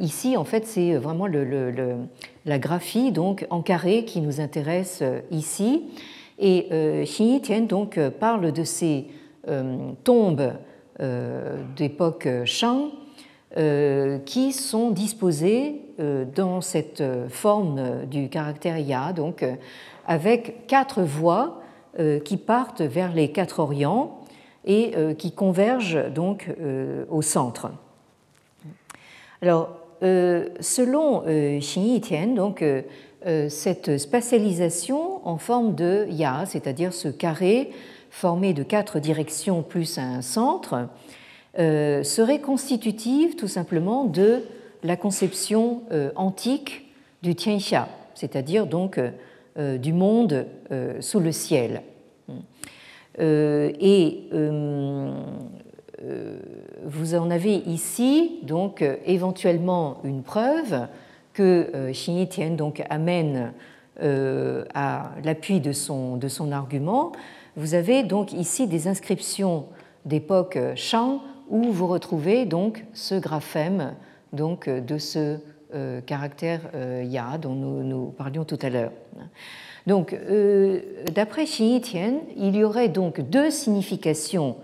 [0.00, 5.82] ici, en fait, c'est vraiment la graphie donc en carré qui nous intéresse ici.
[6.38, 6.68] Et
[7.04, 9.08] Xin Yitian donc parle de ces
[10.04, 10.52] tombes
[11.76, 12.90] d'époque Shang
[14.24, 15.80] qui sont disposées
[16.36, 19.44] dans cette forme du caractère Ya, donc
[20.06, 21.61] avec quatre voies euh,
[22.24, 24.20] qui partent vers les quatre orients
[24.64, 27.70] et euh, qui convergent donc euh, au centre.
[29.40, 31.22] Alors, selon
[31.60, 32.64] Xin Yitian, donc
[33.48, 37.70] cette spatialisation en forme de ya, c'est-à-dire ce carré
[38.10, 40.88] formé de quatre directions plus un centre,
[41.56, 44.42] serait constitutive tout simplement de
[44.82, 45.82] la conception
[46.16, 49.10] antique du Tianxia, c'est-à-dire donc euh,
[49.56, 51.82] du monde euh, sous le ciel.
[53.20, 54.28] Euh, et
[56.84, 60.88] vous en avez ici donc éventuellement une preuve
[61.32, 63.52] que Xin Yitian donc amène
[64.00, 67.12] à l'appui de son, de son argument.
[67.54, 69.66] Vous avez donc ici des inscriptions
[70.04, 73.94] d'époque Shang où vous retrouvez donc ce graphème
[74.32, 75.36] donc de ce euh,
[76.06, 78.92] caractère euh, ya dont nous, parlions tout à l'heure.
[79.86, 80.80] Donc, euh,
[81.14, 84.56] d'après Xin Yitian, il y aurait donc deux significations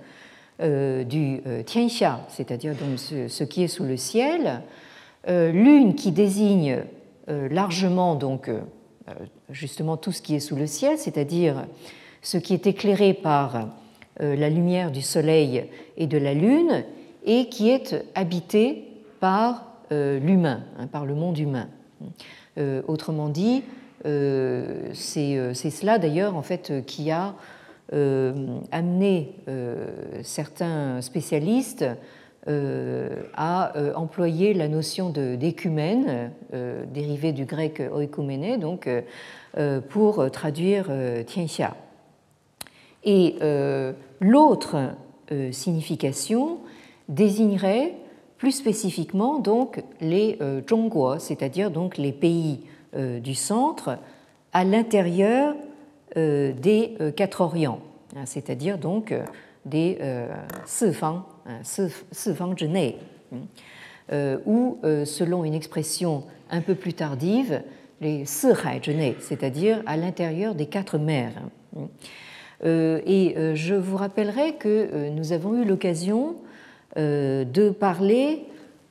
[0.61, 4.63] du tianxia, c'est-à-dire donc ce, qui est sous le ciel.
[5.29, 6.79] L'une qui désigne
[7.29, 8.51] largement donc
[9.51, 11.65] justement tout ce qui est sous le ciel, c'est-à-dire
[12.23, 13.69] ce qui est éclairé par
[14.19, 15.63] la lumière du soleil
[15.97, 16.83] et de la lune
[17.25, 18.85] et qui est habité
[19.21, 21.69] par euh, l'humain, hein, par le monde humain.
[22.59, 23.63] Euh, autrement dit,
[24.07, 27.35] euh, c'est cela d'ailleurs en fait qui a
[28.71, 29.33] amené
[30.23, 31.87] certains spécialistes
[32.47, 36.31] à employer la notion d'écumène,
[36.93, 38.91] dérivée du grec oikoumene, donc
[39.89, 40.91] pour traduire
[41.25, 41.77] tianxia.
[43.05, 43.37] Et
[44.21, 44.77] l'autre
[45.51, 46.59] signification
[47.09, 47.95] désignerait
[48.39, 52.61] plus spécifiquement donc les euh, Zhongguo, c'est-à-dire donc les pays
[52.97, 53.99] euh, du centre
[54.53, 55.55] à l'intérieur
[56.17, 57.81] euh, des quatre Orients,
[58.17, 59.13] hein, c'est-à-dire donc
[59.67, 59.99] des
[60.65, 61.25] Sifang,
[61.63, 62.55] Sifang
[64.11, 67.61] hein, ou selon une expression un peu plus tardive,
[68.01, 68.81] les Sihai
[69.21, 71.33] c'est-à-dire à l'intérieur des quatre mers.
[71.77, 71.89] Hein.
[72.65, 76.37] Et je vous rappellerai que nous avons eu l'occasion
[76.97, 78.47] de parler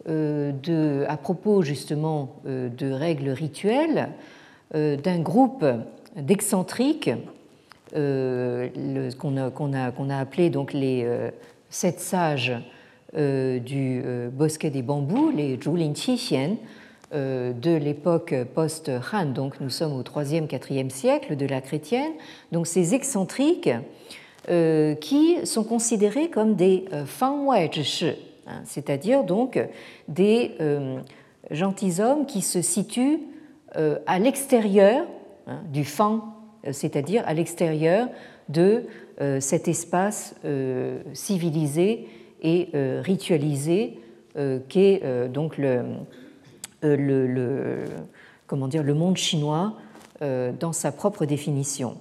[0.09, 4.09] euh, de, à propos justement euh, de règles rituelles
[4.73, 5.65] d'un groupe
[6.17, 7.09] d'excentriques
[7.93, 11.07] qu'on a, a, appelé donc les
[11.69, 12.53] sept sages
[13.15, 16.57] du bosquet des bambous, les Zhulin Qixian,
[17.13, 22.11] de l'époque post-Han, donc nous sommes au 3e, 4e siècle de la chrétienne.
[22.51, 23.79] Donc ces excentriques euh,
[24.47, 27.69] qui sont considérés comme des euh, fangwai
[28.47, 29.59] hein, c'est-à-dire donc
[30.07, 30.99] des euh,
[31.51, 33.19] gentilshommes qui se situent
[34.05, 35.05] à l'extérieur
[35.45, 36.33] hein, du fang,
[36.71, 38.07] c'est-à-dire à, l'extérieur
[38.49, 38.85] de
[39.39, 40.33] cet espace
[41.13, 42.07] civilisé
[42.41, 43.99] et ritualisé
[44.69, 45.83] qu'est donc le,
[46.81, 47.85] le,
[48.47, 49.73] comment dire, le monde chinois
[50.21, 51.97] dans sa propre définition.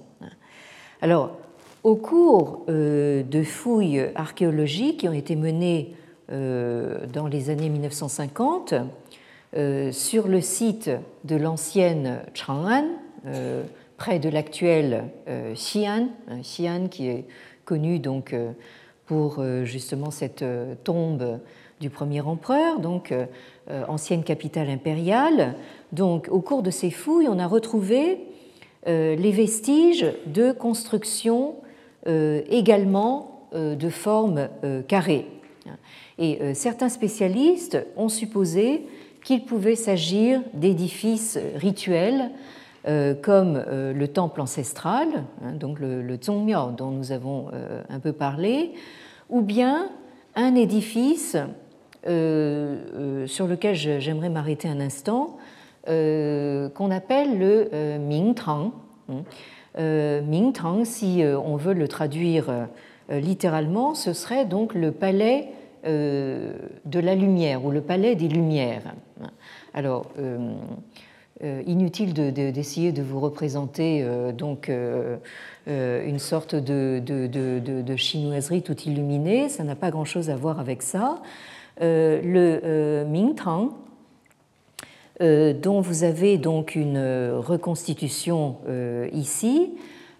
[1.01, 1.37] Alors,
[1.87, 5.95] au cours euh, de fouilles archéologiques qui ont été menées
[6.33, 8.73] euh, dans les années 1950
[9.55, 10.91] euh, sur le site
[11.23, 12.87] de l'ancienne Chang'an,
[13.95, 15.05] près de l'actuel
[15.53, 16.09] Xi'an,
[16.41, 17.25] Xi'an qui est
[17.63, 18.35] connu donc
[19.05, 20.45] pour justement cette
[20.83, 21.39] tombe
[21.79, 23.13] du premier empereur, donc
[23.87, 25.55] ancienne capitale impériale.
[25.91, 28.19] Donc, au cours de ces fouilles, on a retrouvé
[28.85, 31.55] les vestiges de constructions
[32.07, 35.25] également euh, de forme euh, carrée.
[36.19, 38.87] Et certains spécialistes ont supposé
[39.23, 42.31] qu'il pouvait s'agir d'édifices rituels
[43.21, 45.07] comme le temple ancestral,
[45.43, 47.51] hein, donc le, Zongmiao dont nous avons
[47.89, 48.71] un peu parlé,
[49.29, 49.89] ou bien
[50.35, 51.35] un édifice
[52.03, 55.37] sur lequel j'aimerais m'arrêter un instant,
[55.85, 58.71] qu'on appelle le Mingtang.
[59.77, 65.49] Euh, Mingtang, si euh, on veut le traduire euh, littéralement, ce serait donc le palais
[65.85, 68.93] de la lumière ou le palais des lumières.
[69.73, 70.07] Alors,
[71.41, 74.05] inutile d'essayer de, vous représenter
[74.37, 74.69] donc
[75.65, 79.47] une sorte de, de, chinoiserie tout illuminée.
[79.47, 81.21] Ça n'a pas grand-chose à voir avec ça.
[81.79, 83.69] le Mingtang,
[85.19, 88.57] dont vous avez donc une reconstitution
[89.11, 89.71] ici,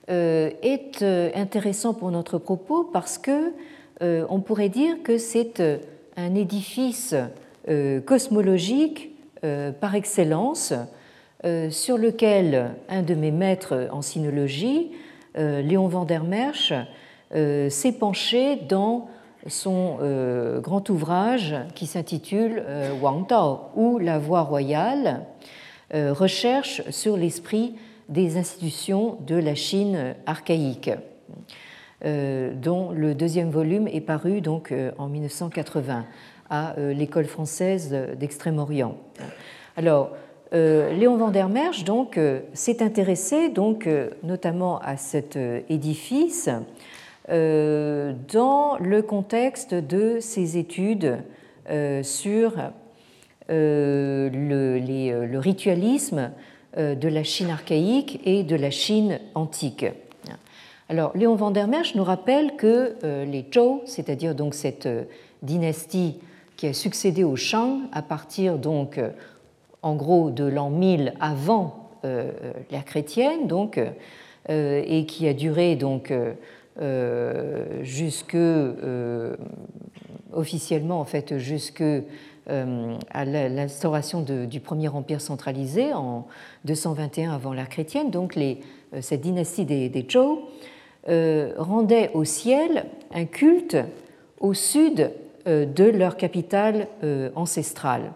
[0.07, 1.03] est
[1.35, 3.53] intéressant pour notre propos parce que
[4.01, 5.61] on pourrait dire que c'est
[6.15, 7.13] un édifice
[8.05, 9.11] cosmologique
[9.79, 10.73] par excellence
[11.45, 14.91] euh, sur lequel un de mes maîtres en sinologie,
[15.37, 16.73] euh, Léon van der Merch,
[17.35, 19.07] euh, s'est penché dans
[19.47, 19.97] son
[20.61, 22.63] grand ouvrage qui s'intitule
[23.01, 25.25] Wang Tao ou La Voie royale,
[25.93, 27.75] recherche sur l'esprit
[28.09, 30.91] des institutions de la Chine archaïque,
[32.03, 36.05] dont le deuxième volume est paru donc en 1980
[36.49, 38.95] à l'école française d'Extrême-Orient.
[39.75, 40.11] Alors,
[40.53, 41.83] euh, Léon van der Merch
[42.17, 45.37] euh, s'est intéressé donc euh, notamment à cet
[45.69, 46.49] édifice
[47.29, 51.17] dans le contexte de ses études
[52.03, 52.53] sur
[53.49, 56.31] le, le, ritualisme
[56.77, 59.85] de la Chine archaïque et de la Chine antique.
[60.87, 64.87] Alors Léon van der Merch nous rappelle que les Zhou, c'est-à-dire donc cette
[65.41, 66.15] dynastie
[66.55, 68.99] qui a succédé aux Shang à partir donc
[69.81, 72.31] en gros de l'an 1000 avant euh,
[72.71, 73.79] l'ère chrétienne, donc,
[74.49, 76.33] euh, et qui a duré donc euh,
[77.81, 78.37] jusque
[80.33, 81.83] officiellement en fait jusque
[82.47, 86.27] à l'instauration du premier empire centralisé en
[86.65, 88.11] 221 avant l'ère chrétienne.
[88.11, 88.37] Donc
[89.01, 90.39] cette dynastie des, des Zhou
[91.07, 93.77] rendait au ciel un culte
[94.39, 95.11] au sud
[95.45, 96.87] de leur capitale
[97.35, 98.11] ancestrale.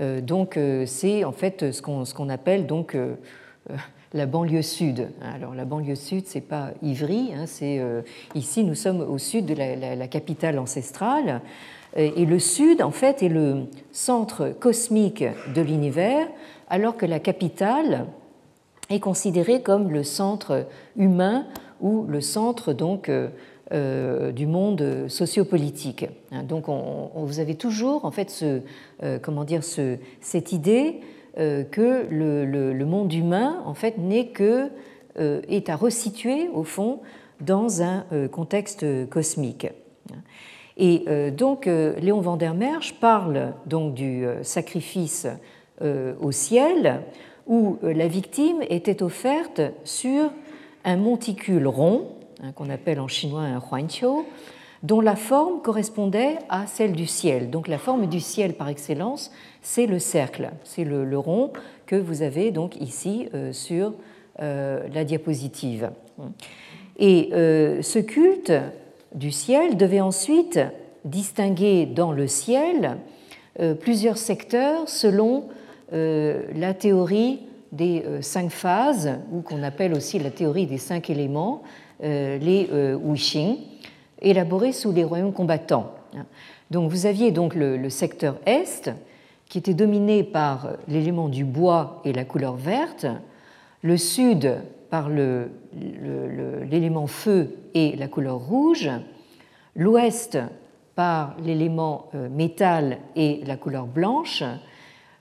[0.00, 3.16] Euh, donc euh, c'est en fait ce qu'on appelle donc euh,
[4.12, 5.08] la banlieue sud.
[5.22, 7.80] Alors la banlieue sud, c'est pas Ivry, hein, c'est
[8.34, 11.40] ici nous sommes au sud de la, capitale ancestrale.
[11.96, 16.28] Et le sud, en fait, est le centre cosmique de l'univers,
[16.68, 18.06] alors que la capitale
[18.90, 21.46] est considérée comme le centre humain
[21.80, 23.10] ou le centre donc
[23.72, 26.04] euh, du monde sociopolitique.
[26.32, 28.62] Hein, donc on, vous avez toujours en fait ce,
[29.04, 34.70] euh, comment dire, ce, cette idée euh, que le, monde humain en fait n'est que
[35.16, 37.00] est à resituer au fond
[37.40, 39.68] dans un contexte cosmique.
[40.76, 41.04] Et
[41.36, 45.26] donc Léon van der Merch parle donc du sacrifice
[45.82, 47.02] au ciel
[47.46, 50.30] où la victime était offerte sur
[50.84, 52.06] un monticule rond
[52.42, 54.24] Hein, qu'on appelle en chinois un huanqiu,
[54.82, 57.50] dont la forme correspondait à celle du ciel.
[57.50, 59.30] Donc la forme du ciel par excellence,
[59.62, 61.52] c'est le cercle, c'est le, rond
[61.86, 63.92] que vous avez donc ici euh, sur
[64.40, 65.90] euh, la diapositive.
[66.98, 68.52] Et euh, ce culte
[69.14, 70.60] du ciel devait ensuite
[71.04, 72.98] distinguer dans le ciel
[73.80, 75.44] plusieurs secteurs selon
[75.90, 77.40] la théorie
[77.72, 81.62] des cinq phases, ou qu'on appelle aussi la théorie des cinq éléments,
[82.00, 82.68] les
[83.02, 83.56] Wuxing,
[84.20, 85.94] élaborés sous les royaumes combattants.
[86.70, 88.90] Donc vous aviez donc le, secteur est,
[89.48, 93.06] qui était dominé par l'élément du bois et la couleur verte,
[93.82, 94.56] le sud
[94.90, 98.90] par l'élément feu et la couleur rouge,
[99.76, 100.38] l'ouest
[100.94, 104.42] par l'élément euh, métal et la couleur blanche,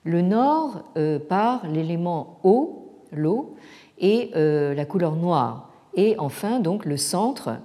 [0.03, 0.83] le nord
[1.27, 3.55] par l'élément eau, l'eau,
[3.99, 7.57] et la couleur noire et enfin donc le centre euh,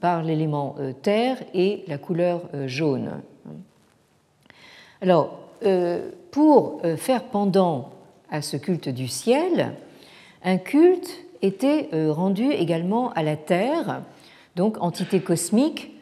[0.00, 3.22] par l'élément euh, terre et la couleur euh, jaune.
[5.00, 5.38] Alors,
[6.32, 7.90] pour faire pendant
[8.30, 9.74] à ce culte du ciel,
[10.42, 14.02] un culte était rendu également à la terre,
[14.56, 15.92] donc entité cosmique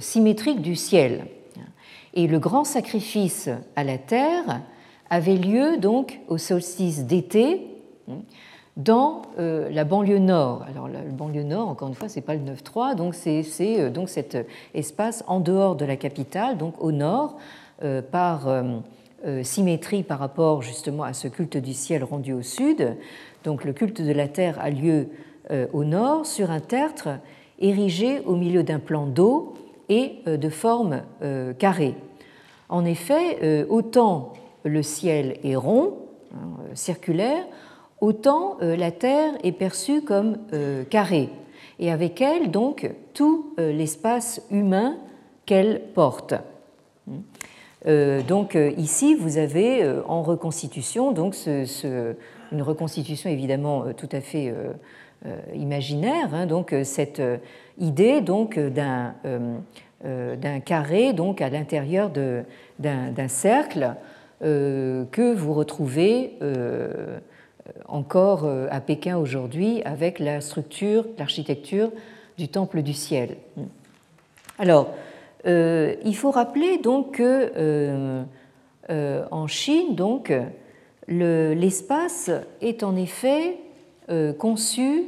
[0.00, 1.26] symétrique du ciel.
[2.14, 4.62] Et le grand sacrifice à la terre
[5.10, 7.66] avait lieu donc au solstice d'été,
[8.78, 10.64] dans euh, la banlieue nord.
[10.68, 14.08] Alors la banlieue nord, encore une fois, c'est pas le 9-3, donc c'est euh, donc
[14.08, 14.38] cet
[14.72, 17.36] espace en dehors de la capitale, donc au nord,
[17.82, 18.48] euh, par
[19.42, 22.96] symétrie par rapport justement à ce culte du ciel rendu au sud.
[23.42, 25.08] Donc le culte de la terre a lieu
[25.72, 27.08] au nord sur un tertre
[27.58, 29.54] érigé au milieu d'un plan d'eau
[29.88, 31.02] et de forme
[31.58, 31.96] carrée.
[32.68, 35.94] En effet, autant le ciel est rond,
[36.32, 37.44] hein, circulaire,
[38.00, 41.30] autant euh, la Terre est perçue comme euh, carrée,
[41.78, 44.96] et avec elle donc tout euh, l'espace humain
[45.46, 46.34] qu'elle porte.
[47.86, 54.52] Donc ici, vous avez en reconstitution donc une reconstitution évidemment tout à fait
[55.54, 57.22] imaginaire, hein, donc cette
[57.78, 59.14] idée donc d'un
[60.04, 62.10] d'un carré donc à l'intérieur
[62.78, 63.94] d'un cercle
[64.40, 66.36] que vous retrouvez
[67.86, 71.90] encore à Pékin aujourd'hui avec la structure, l'architecture
[72.38, 73.36] du temple du ciel.
[74.58, 74.94] Alors,
[75.46, 78.22] euh, il faut rappeler donc que euh,
[78.90, 80.32] euh, en Chine, donc,
[81.06, 83.56] l'espace est en effet
[84.38, 85.04] conçu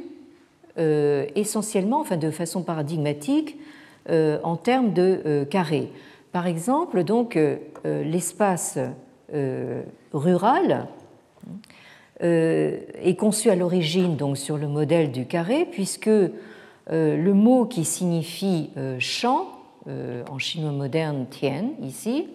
[0.77, 3.57] essentiellement, enfin de façon paradigmatique,
[4.09, 5.91] en termes de carré.
[6.31, 7.37] Par exemple, donc
[7.83, 8.79] l'espace
[10.11, 10.87] rural
[12.21, 16.09] est conçu à l'origine donc sur le modèle du carré, puisque
[16.87, 18.69] le mot qui signifie
[18.99, 22.27] champ euh, en chinois moderne Tian, ici.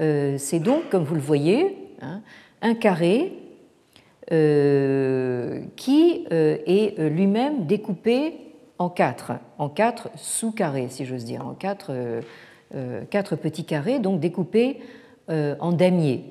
[0.00, 2.22] Euh, c'est donc, comme vous le voyez, hein,
[2.60, 3.34] un carré
[4.32, 8.34] euh, qui est lui-même découpé
[8.78, 11.92] en quatre, en quatre sous-carrés, si j'ose dire, en quatre,
[13.10, 14.80] quatre, petits carrés, donc découpés
[15.28, 16.24] en damiers.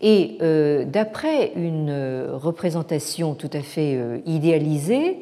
[0.00, 0.38] Et
[0.86, 5.18] d'après une représentation tout à fait idéalisée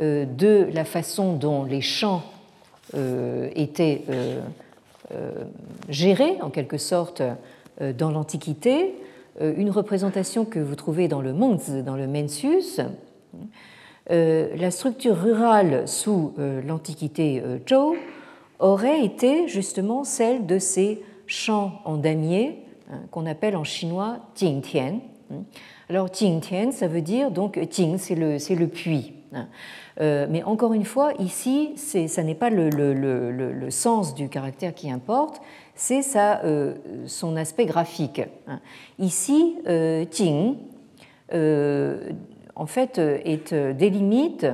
[0.00, 2.22] de la façon dont les champs
[2.94, 3.50] euh,
[3.80, 4.40] euh,
[5.12, 5.30] euh,
[5.88, 7.22] gérée en quelque sorte
[7.80, 8.94] dans l'Antiquité,
[9.40, 12.80] une représentation que vous trouvez dans le Mons, dans le Mencius.
[14.10, 16.34] La structure rurale sous
[16.66, 17.94] l'Antiquité Zhou
[18.58, 22.58] aurait été justement celle de ces champs en damier
[23.10, 25.00] qu'on appelle en chinois Jingtian.
[25.88, 29.14] Alors Jingtian, ça veut dire donc Jing, c'est le, le puits.
[29.32, 29.48] Hein.
[30.00, 35.40] Euh, mais encore une fois, ici, ça n'est pas le, sens du caractère qui importe,
[35.74, 36.74] c'est euh,
[37.06, 38.22] son aspect graphique.
[38.46, 38.60] Hein.
[38.98, 40.56] Ici, euh, Jing,
[41.32, 44.46] en fait, est, délimite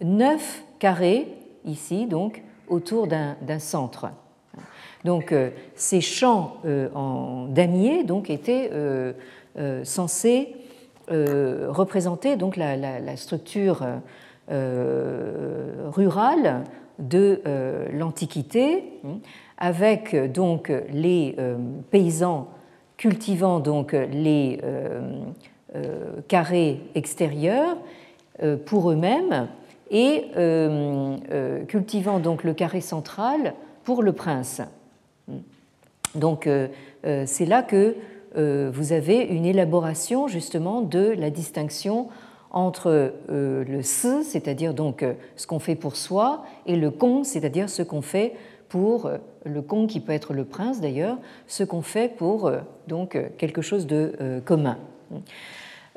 [0.00, 1.28] neuf carrés,
[1.64, 4.10] ici, donc, autour d'un centre.
[5.04, 5.34] Donc,
[5.74, 6.56] ces champs
[6.94, 8.70] en damier donc, étaient
[9.84, 10.54] censés
[11.08, 13.84] représenter donc, la, structure
[14.50, 16.64] euh, rurale
[16.98, 18.84] de euh, l'Antiquité,
[19.56, 21.56] avec donc les euh,
[21.90, 22.48] paysans
[22.98, 24.60] cultivant donc les
[26.28, 27.76] carrés extérieurs
[28.66, 29.48] pour eux-mêmes
[29.90, 30.26] et
[31.66, 34.62] cultivant donc le carré central pour le prince.
[36.14, 36.48] Donc
[37.02, 37.96] c'est là que
[38.36, 42.08] vous avez une élaboration justement de la distinction
[42.54, 47.24] entre euh, le se, c'est-à-dire donc euh, ce qu'on fait pour soi, et le con,
[47.24, 48.34] c'est-à-dire ce qu'on fait
[48.68, 52.50] pour euh, le con qui peut être le prince d'ailleurs, ce qu'on fait pour
[52.86, 54.78] donc quelque chose de commun.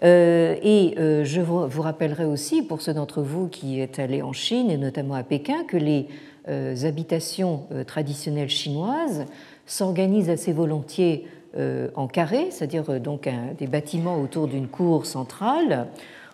[0.01, 4.75] Et je vous rappellerai aussi, pour ceux d'entre vous qui êtes allés en Chine et
[4.75, 6.09] notamment à Pékin, que les
[6.83, 9.25] habitations traditionnelles chinoises
[9.67, 11.27] s'organisent assez volontiers
[11.95, 15.87] en carré, c'est-à-dire donc des bâtiments autour d'une cour centrale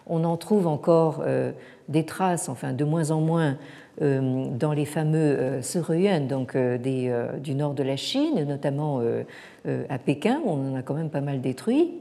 [0.08, 1.52] on en trouve encore euh,
[1.90, 3.58] des traces, enfin de moins en moins,
[4.02, 9.02] euh, dans les fameux euh, Seruyuan, donc du nord de la Chine, notamment
[9.90, 11.92] à Pékin, où on en a quand même pas mal détruit.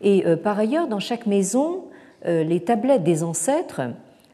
[0.00, 1.84] Et par ailleurs, dans chaque maison,
[2.24, 3.82] les tablettes des ancêtres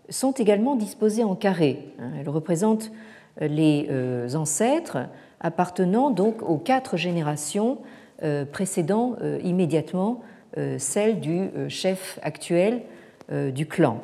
[0.09, 1.89] sont également disposées en carré.
[1.99, 2.11] Hein.
[2.21, 2.93] Elles représentent
[3.41, 3.89] les
[4.37, 4.99] ancêtres
[5.41, 7.79] appartenant donc aux quatre générations
[8.53, 10.23] précédant immédiatement
[10.59, 12.81] euh, celle du euh, chef actuel
[13.31, 14.01] euh, du clan.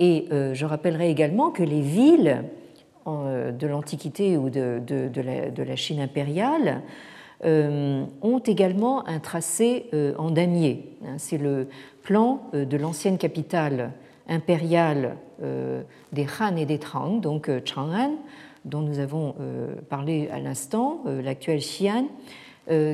[0.00, 2.44] Et je rappellerai également que les villes
[3.06, 4.80] de l'Antiquité ou de,
[5.64, 6.82] la, Chine impériale
[7.44, 9.86] ont également un tracé
[10.16, 10.92] en damier.
[11.04, 11.14] Hein.
[11.18, 11.68] C'est le
[12.02, 13.90] plan de l'ancienne capitale
[14.28, 15.16] impériale
[16.12, 18.12] des Han et des Trang, donc Chang'an,
[18.68, 19.34] dont nous avons
[19.88, 22.06] parlé à l'instant, l'actuel Xi'an,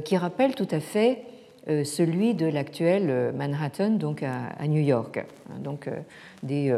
[0.05, 1.25] qui rappelle tout à fait
[1.67, 5.17] euh, celui de l'actuel euh, Manhattan, donc à, New York.
[5.49, 5.93] Hein, donc, euh,
[6.43, 6.77] des,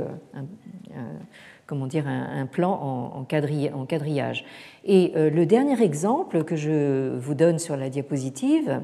[1.66, 2.70] comment dire, un, plan
[3.12, 4.44] en, quadrillage.
[4.84, 8.82] Et le dernier exemple que je vous donne sur la diapositive,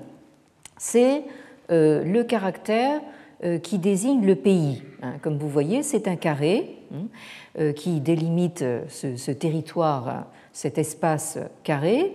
[0.76, 1.22] c'est
[1.68, 3.00] le caractère
[3.62, 4.82] qui désigne le pays.
[5.02, 5.14] Hein.
[5.20, 12.12] Comme vous voyez, c'est un carré hein, qui délimite ce, ce, territoire, cet espace carré,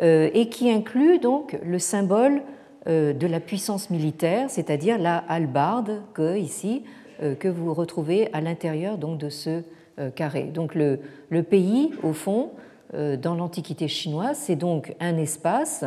[0.00, 2.42] et qui inclut donc le symbole
[2.88, 6.84] euh, de la puissance militaire, c'est-à-dire la hallebarde que, ici,
[7.22, 9.62] euh, que vous retrouvez à l'intérieur donc, de ce
[9.98, 10.44] euh, carré.
[10.44, 12.50] Donc le, le pays, au fond,
[12.94, 15.84] dans l'Antiquité chinoise, c'est donc un espace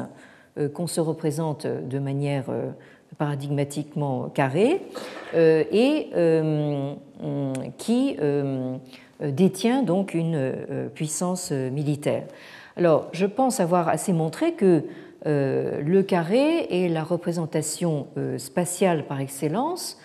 [0.76, 2.46] qu'on se représente de manière
[3.18, 4.82] paradigmatiquement carré,
[5.36, 6.10] et
[7.78, 8.18] qui
[9.22, 10.54] détient donc une
[10.94, 12.24] puissance militaire.
[12.78, 14.84] Alors, je pense avoir assez montré que
[15.26, 18.08] le carré est la représentation
[18.38, 20.00] spatiale par excellence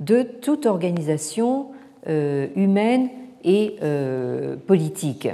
[0.00, 1.68] de toute organisation
[2.06, 3.10] humaine
[3.44, 3.76] et
[4.66, 5.28] politique.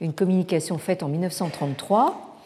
[0.00, 2.38] une communication faite en 1933,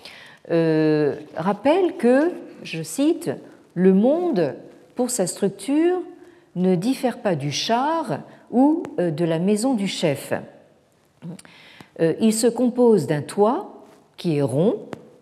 [1.37, 2.33] rappelle que,
[2.63, 3.31] je cite,
[3.75, 4.55] le monde,
[4.95, 5.99] pour sa structure,
[6.59, 10.33] ne diffère pas du char ou euh, de la maison du chef.
[12.01, 13.85] Euh, il se compose d'un toit
[14.17, 14.77] qui est rond,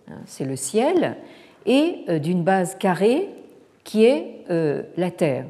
[0.08, 1.16] hein, c'est le ciel,
[1.66, 3.28] et euh, d'une base carrée
[3.84, 4.32] qui est
[4.96, 5.44] la terre.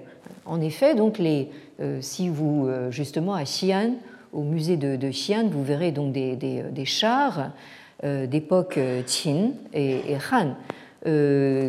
[0.45, 1.20] En effet, donc
[2.01, 3.93] si vous justement à Xi'an,
[4.32, 7.51] au musée de, Xi'an, vous verrez donc des, chars
[8.03, 10.55] d'époque Qin et, Han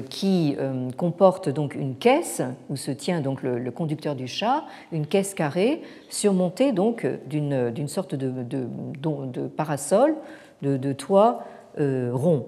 [0.09, 5.05] qui euh, comporte donc une caisse où se tient donc le, conducteur du chat, une
[5.05, 10.15] caisse carrée surmontée donc d'une sorte de, de, parasol,
[10.63, 11.43] de, toit
[11.79, 12.47] euh, rond.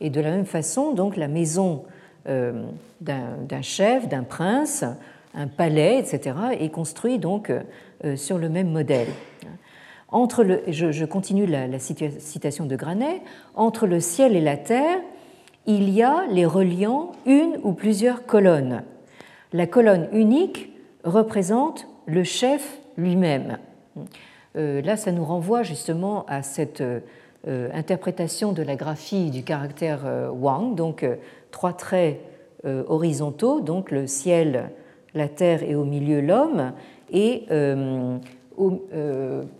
[0.00, 1.84] Et de la même façon, donc la maison
[2.24, 4.84] d'un chef, d'un prince,
[5.32, 7.52] un palais, etc., est construite donc
[8.16, 9.06] sur le même modèle.
[10.08, 13.22] Entre le, je, continue la citation de Granet,
[13.54, 14.98] entre le ciel et la terre,
[15.66, 18.82] il y a les reliant une ou plusieurs colonnes.
[19.52, 20.72] La colonne unique
[21.04, 23.58] représente le chef lui-même.
[24.56, 27.00] Euh, là, ça nous renvoie justement à cette euh,
[27.72, 31.06] interprétation de la graphie du caractère euh, Wang, donc
[31.50, 32.20] trois traits
[32.88, 34.70] horizontaux, donc le ciel,
[35.14, 36.72] la terre et au milieu l'homme,
[37.12, 37.46] et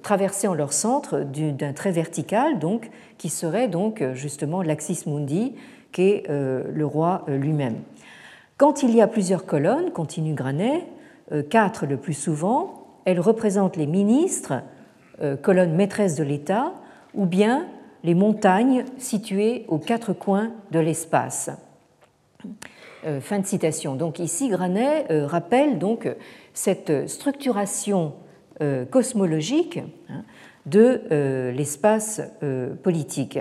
[0.02, 5.54] traversés en leur centre d'un trait vertical, donc qui serait donc justement l'axis mundi,
[5.98, 7.76] euh, le roi euh, lui-même.
[8.58, 10.84] Quand il y a plusieurs colonnes, continue Granet,
[11.32, 14.54] euh, quatre le plus souvent, elles représentent les ministres,
[15.42, 16.74] colonnes maîtresses de l'État,
[17.14, 17.66] ou bien
[18.04, 21.50] les montagnes situées aux quatre coins de l'espace.
[23.20, 23.94] Fin de citation.
[23.94, 26.08] Donc ici, Granet rappelle donc
[26.52, 28.14] cette structuration
[28.90, 29.78] cosmologique
[30.10, 30.24] hein,
[30.66, 32.20] de l'espace
[32.82, 33.38] politique.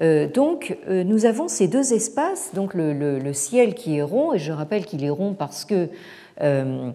[0.00, 4.38] Euh, donc, euh, nous avons ces deux espaces, donc le, ciel qui est rond, et
[4.38, 5.88] je rappelle qu'il est rond parce que
[6.42, 6.92] euh,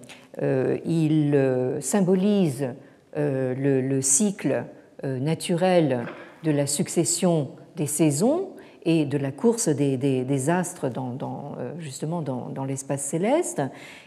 [0.86, 1.38] il
[1.82, 2.70] symbolise
[3.16, 4.64] le, cycle
[5.04, 6.06] naturel
[6.44, 8.50] de la succession des saisons
[8.84, 13.62] et de la course des, astres dans, justement dans, l'espace céleste,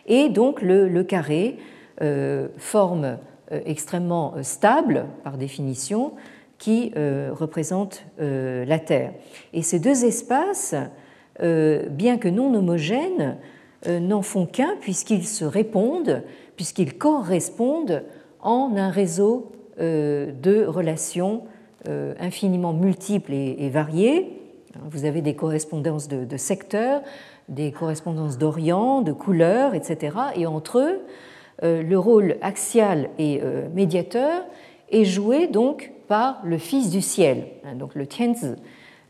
[0.07, 1.57] et donc le, carré,
[2.59, 3.19] forme
[3.51, 6.13] extrêmement stable par définition,
[6.59, 9.13] qui euh, représente euh, la Terre.
[9.53, 10.75] Et ces deux espaces,
[11.41, 13.39] euh, bien que non homogènes,
[13.87, 16.25] n'en font qu'un puisqu'ils se répondent,
[16.57, 18.03] puisqu'ils correspondent
[18.41, 21.45] en un réseau de relations
[22.19, 24.37] infiniment multiples et variées.
[24.91, 27.03] Vous avez des correspondances de, secteurs,
[27.49, 30.17] des correspondances d'Orient, de couleurs, etc.
[30.35, 31.01] Et entre eux,
[31.63, 33.41] le rôle axial et
[33.73, 34.45] médiateur
[34.91, 38.55] est joué donc par le Fils du ciel, hein, donc le Tianzi,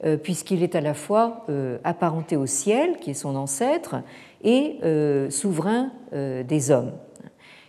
[0.04, 3.96] euh, puisqu'il est à la fois euh, apparenté au ciel, qui est son ancêtre,
[4.44, 6.92] et euh, souverain des hommes.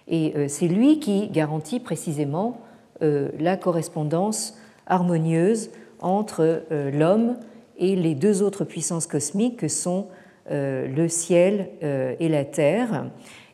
[0.07, 2.61] Et c'est lui qui garantit précisément
[3.01, 4.57] la correspondance
[4.87, 6.63] harmonieuse entre
[6.93, 7.35] l'homme
[7.77, 10.07] et les deux autres puissances cosmiques que sont
[10.49, 13.07] le ciel et la terre.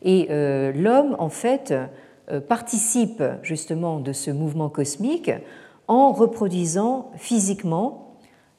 [0.03, 0.28] Et
[0.76, 1.73] l'homme, en fait,
[2.47, 5.32] participe justement de ce mouvement cosmique
[5.88, 8.05] en reproduisant physiquement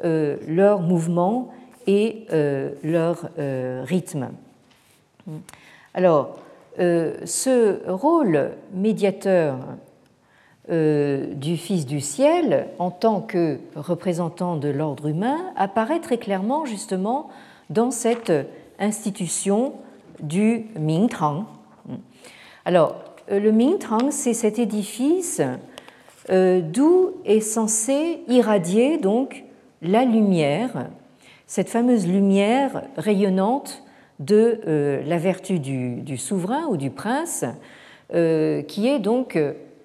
[0.05, 1.49] euh, leurs mouvements
[1.87, 4.29] et euh, leur euh, rythme.
[5.95, 6.37] Alors,
[6.79, 9.57] ce rôle médiateur
[10.69, 17.31] du Fils du ciel en tant que représentant de l'ordre humain apparaît très clairement justement
[17.71, 18.31] dans cette
[18.79, 19.73] institution
[20.21, 21.47] du Mingtang.
[22.67, 22.97] Alors,
[23.31, 25.41] le Mingtang, c'est cet édifice
[26.31, 29.45] euh, d'où est censée irradier donc
[29.81, 30.89] la lumière,
[31.47, 33.85] cette fameuse lumière rayonnante
[34.19, 37.45] de euh, la vertu du, souverain ou du prince,
[38.15, 39.39] euh, qui est donc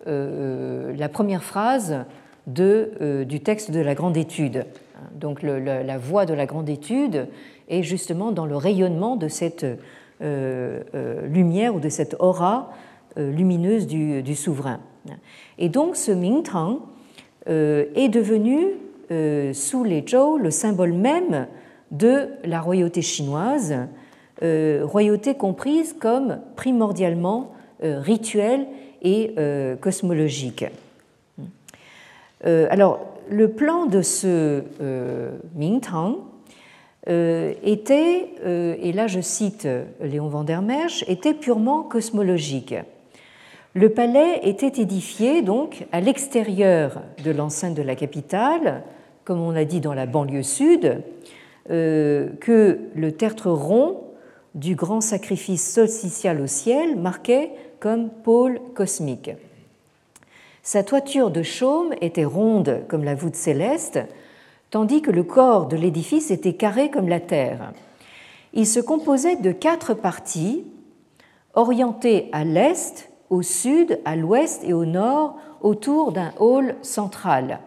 [0.08, 2.06] la première phrase
[2.48, 4.66] du texte de la grande étude.
[5.14, 7.28] Donc la voix de la grande étude
[7.70, 9.66] est justement dans le rayonnement de cette
[10.22, 12.72] lumière ou de cette aura
[13.16, 14.80] lumineuse du, souverain.
[15.62, 16.80] Et donc ce Mingtang
[17.48, 18.74] est devenu
[19.54, 21.48] sous les Zhou le symbole même
[21.92, 23.76] de la royauté chinoise,
[24.44, 27.52] euh, royauté comprise comme primordialement
[27.84, 28.66] euh, rituelle
[29.04, 30.66] et euh, cosmologique.
[32.44, 33.00] alors,
[33.30, 34.64] le plan de ce
[35.56, 36.18] Mingtang
[37.08, 39.68] était, et là je cite
[40.02, 42.74] Léon van der Merch, était purement cosmologique.
[43.74, 48.84] Le palais était édifié donc à l'extérieur de l'enceinte de la capitale,
[49.24, 51.02] comme on a dit dans la banlieue sud,
[51.70, 54.02] euh, que le tertre rond
[54.56, 59.32] du grand sacrifice solsticial au ciel marquait comme pôle cosmique.
[60.64, 64.00] Sa toiture de chaume était ronde comme la voûte céleste,
[64.70, 67.72] tandis que le corps de l'édifice était carré comme la terre.
[68.54, 70.66] Il se composait de quatre parties,
[71.54, 77.60] orientées à l'est, au sud, à l'ouest et au nord, autour d'un hall central.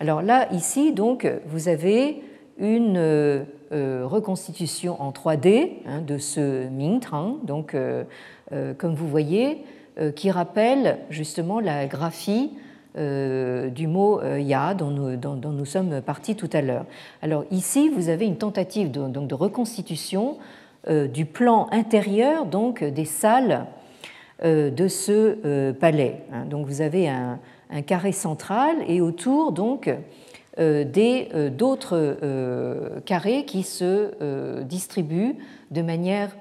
[0.00, 2.22] Alors là, ici, donc, vous avez
[2.58, 8.04] une euh, euh, reconstitution en 3D hein, de ce Mingtang, donc euh,
[8.78, 9.62] comme vous voyez,
[10.14, 12.50] qui rappelle justement la graphie
[12.94, 16.84] du mot ya dont nous, dont, nous, sommes partis tout à l'heure.
[17.22, 20.36] Alors ici, vous avez une tentative de, donc, de reconstitution
[20.86, 23.66] du plan intérieur donc des salles
[24.42, 26.24] de ce palais.
[26.32, 26.44] Hein.
[26.44, 27.38] Donc vous avez un,
[27.86, 29.90] carré central et autour donc
[30.58, 35.36] euh, euh, d'autres euh, carrés qui se distribuent
[35.70, 36.34] de manière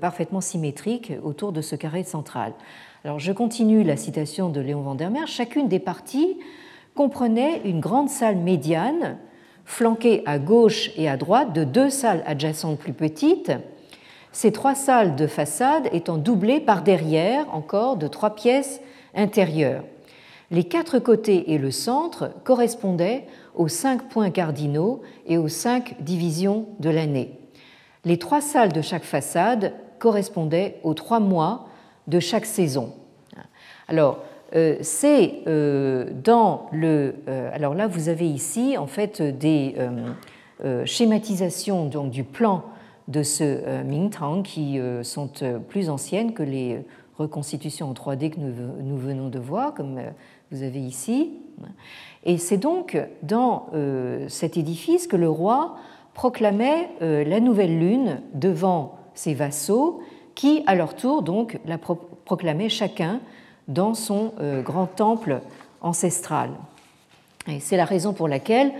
[0.00, 2.54] parfaitement symétrique autour de ce carré central.
[3.04, 5.26] Alors je continue la citation de Léon Vandermeer.
[5.26, 6.38] Chacune des parties
[6.94, 9.18] comprenait une grande salle médiane
[9.66, 13.52] flanquée à gauche et à droite de deux salles adjacentes plus petites,
[14.36, 18.82] ces trois salles de façade étant doublées par derrière encore de trois pièces
[19.14, 19.82] intérieures.
[20.50, 23.24] Les quatre côtés et le centre correspondaient
[23.54, 27.30] aux cinq points cardinaux et aux cinq divisions de l'année.
[28.04, 31.68] Les trois salles de chaque façade correspondaient aux trois mois
[32.06, 32.92] de chaque saison.
[33.88, 34.18] Alors,
[34.54, 37.14] euh, c'est euh, dans le.
[37.26, 39.76] Euh, alors là, vous avez ici en fait des
[40.84, 42.64] schématisations donc, du plan
[43.08, 45.30] de ce Mingtang qui sont
[45.68, 46.84] plus anciennes que les
[47.18, 50.00] reconstitutions en 3D que nous venons de voir, comme
[50.50, 51.32] vous avez ici.
[52.24, 55.76] Et c'est donc dans euh, cet édifice que le roi
[56.14, 60.02] proclamait euh, la nouvelle lune devant ses vassaux,
[60.34, 63.20] qui à leur tour donc la proclamaient chacun
[63.68, 65.40] dans son euh, grand temple
[65.80, 66.50] ancestral.
[67.48, 68.72] Et c'est la raison pour laquelle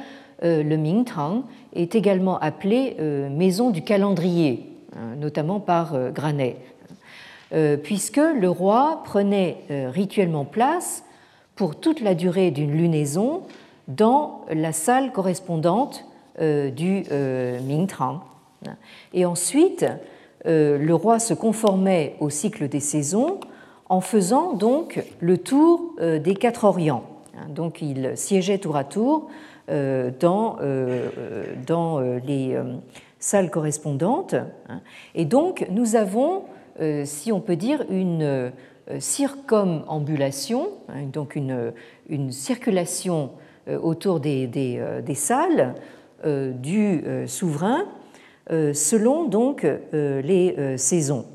[0.42, 2.96] le Mingtang est également appelé
[3.30, 6.56] maison du calendrier, hein, notamment par Granet,
[7.82, 11.04] puisque le roi prenait rituellement place
[11.54, 13.42] pour toute la durée d'une lunaison
[13.88, 16.04] dans la salle correspondante
[16.40, 18.20] euh, du euh, Mingtang.
[19.14, 19.86] Et ensuite,
[20.44, 23.40] euh, le roi se conformait au cycle des saisons
[23.88, 27.04] en faisant donc le tour des quatre Orients.
[27.48, 29.28] Donc il siégeait tour à tour
[29.68, 30.58] dans,
[31.66, 32.56] dans les
[33.18, 34.34] salles correspondantes.
[35.14, 36.44] Et donc nous avons,
[37.04, 38.52] si on peut dire, une
[38.88, 41.72] euh, circumambulation, hein, donc une,
[42.30, 43.30] circulation
[43.66, 45.74] euh, autour des, des, euh, salles
[46.24, 47.84] du souverain
[48.50, 51.26] selon donc les saisons.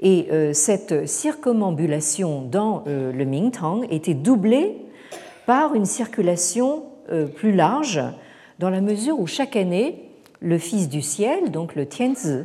[0.00, 4.78] Et cette circumambulation dans le Mingtang était doublée
[5.44, 6.84] par une circulation
[7.34, 8.00] plus large,
[8.58, 12.44] dans la mesure où chaque année, le Fils du ciel, donc le Tianzi,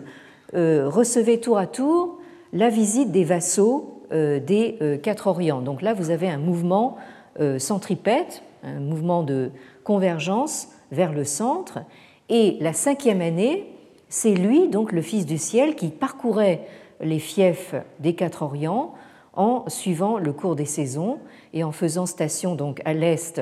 [0.53, 2.20] recevait tour à tour
[2.53, 5.62] la visite des vassaux euh, des euh, quatre Orients.
[5.62, 6.97] Donc là, vous avez un mouvement
[7.39, 9.51] euh, centripète, un mouvement de
[9.86, 11.80] convergence vers le centre.
[12.28, 13.74] Et la cinquième année,
[14.09, 16.68] c'est lui, donc le Fils du ciel, qui parcourait
[16.99, 18.93] les fiefs des quatre Orients
[19.34, 21.20] en suivant le cours des saisons
[21.53, 23.41] et en faisant station donc à l'est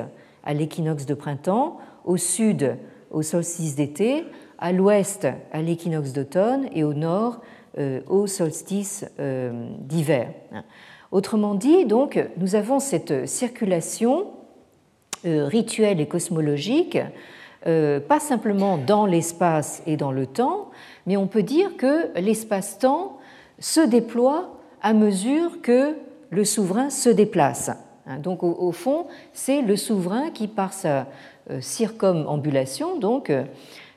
[0.50, 2.76] à l'équinoxe de printemps, au sud
[3.12, 4.26] au solstice d'été,
[4.58, 7.42] à l'ouest à l'équinoxe d'automne et au nord
[7.78, 10.32] euh, au solstice euh, d'hiver.
[11.12, 14.32] Autrement dit, donc, nous avons cette circulation
[15.24, 16.98] euh, rituelle et cosmologique,
[17.64, 20.72] pas simplement dans l'espace et dans le temps,
[21.06, 23.18] mais on peut dire que l'espace-temps
[23.60, 25.96] se déploie à mesure que
[26.30, 27.70] le souverain se déplace.
[28.10, 31.06] Hein, donc au, fond, c'est le souverain qui, par sa
[31.62, 33.32] circumambulation, donc,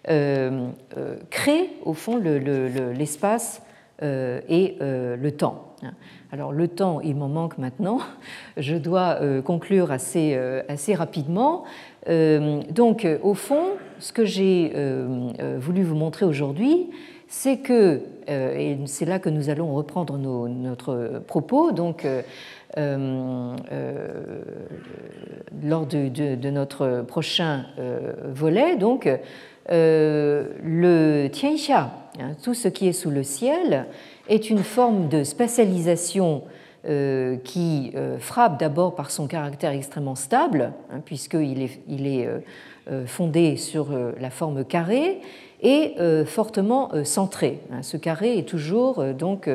[0.04, 3.62] crée au fond l'espace
[4.02, 5.74] et le temps.
[5.82, 5.92] Hein.
[6.30, 8.00] Alors le temps, il m'en manque maintenant.
[8.56, 10.38] Je dois conclure assez,
[10.68, 11.64] assez rapidement.
[12.06, 13.64] donc au fond,
[13.98, 14.72] ce que j'ai
[15.58, 16.90] voulu vous montrer aujourd'hui,
[17.32, 22.06] c'est que, euh, et c'est là que nous allons reprendre notre propos, donc
[22.78, 24.42] euh, euh,
[25.62, 27.66] lors de, notre prochain
[28.24, 29.08] volet, donc
[29.68, 33.86] le Tianxia, hein, tout ce qui est sous le ciel,
[34.28, 36.42] est une forme de spatialisation
[37.44, 42.28] qui frappe d'abord par son caractère extrêmement stable, hein, puisqu'il est, il est
[43.06, 45.20] fondé sur la forme carrée,
[45.62, 47.60] et euh, fortement euh, centré.
[47.72, 49.48] Hein, ce carré est toujours euh, donc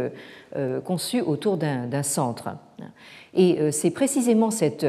[0.85, 2.49] conçu autour d'un centre.
[3.33, 4.85] Et c'est précisément cette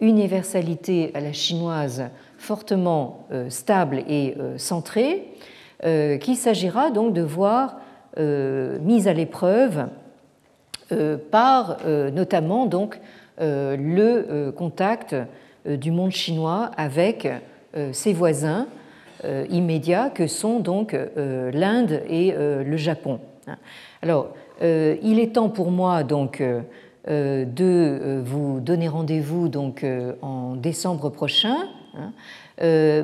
[0.00, 2.04] universalité à la chinoise
[2.38, 5.28] fortement stable et centrée
[5.82, 7.76] qu'il s'agira donc de voir
[8.18, 9.88] mise à l'épreuve
[11.30, 12.98] par notamment donc
[13.38, 15.16] le contact
[15.66, 17.28] du monde chinois avec
[17.92, 18.66] ses voisins
[19.26, 23.20] euh, immédiats que sont donc euh, l'Inde et euh, le Japon.
[24.00, 24.30] Alors,
[24.62, 26.42] il est temps pour moi donc
[27.06, 29.84] de vous donner rendez-vous donc
[30.22, 31.56] en décembre prochain,
[31.96, 32.12] hein.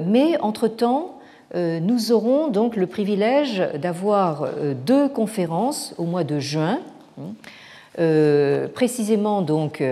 [0.07, 1.19] mais entre-temps,
[1.55, 4.49] nous aurons donc le privilège d'avoir
[4.85, 6.81] deux conférences au mois de juin,
[7.19, 8.69] hein.
[8.75, 9.83] précisément donc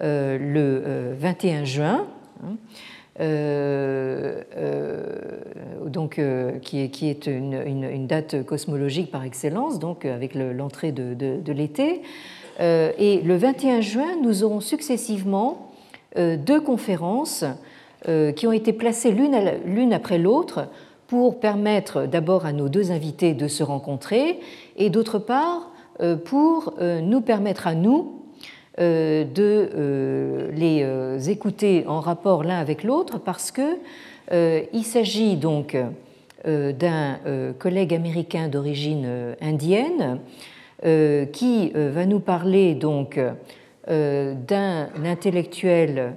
[0.00, 2.06] le 21 juin.
[2.44, 2.56] Hein.
[3.20, 5.04] Euh, euh,
[5.86, 12.02] donc, euh, qui est, une, date cosmologique par excellence, donc avec l'entrée de, l'été.
[12.60, 15.72] Et le 21 juin, nous aurons successivement
[16.16, 17.44] deux conférences
[18.36, 20.68] qui ont été placées l'une après l'autre
[21.06, 24.40] pour permettre d'abord à nos deux invités de se rencontrer
[24.76, 25.72] et d'autre part
[26.24, 28.20] pour nous permettre à nous
[28.80, 33.78] euh, de euh, les euh, écouter en rapport l'un avec l'autre parce que
[34.72, 35.76] il s'agit donc
[36.44, 37.18] d'un
[37.58, 40.20] collègue américain d'origine indienne
[40.82, 43.20] qui va nous parler donc
[43.86, 46.14] d'un intellectuel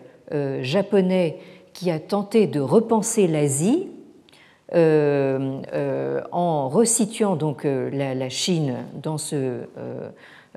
[0.61, 1.37] japonais
[1.73, 3.89] qui a tenté de repenser l'Asie
[4.71, 9.65] en resituant donc la, Chine dans ce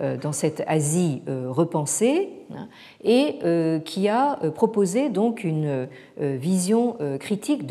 [0.03, 2.69] euh, dans cette Asie euh, repensée hein,
[3.03, 5.89] et euh, qui a proposé donc une
[6.19, 7.63] vision critique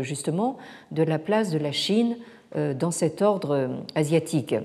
[0.00, 0.58] justement
[0.90, 2.16] de la place de la Chine
[2.56, 4.56] dans cet ordre asiatique.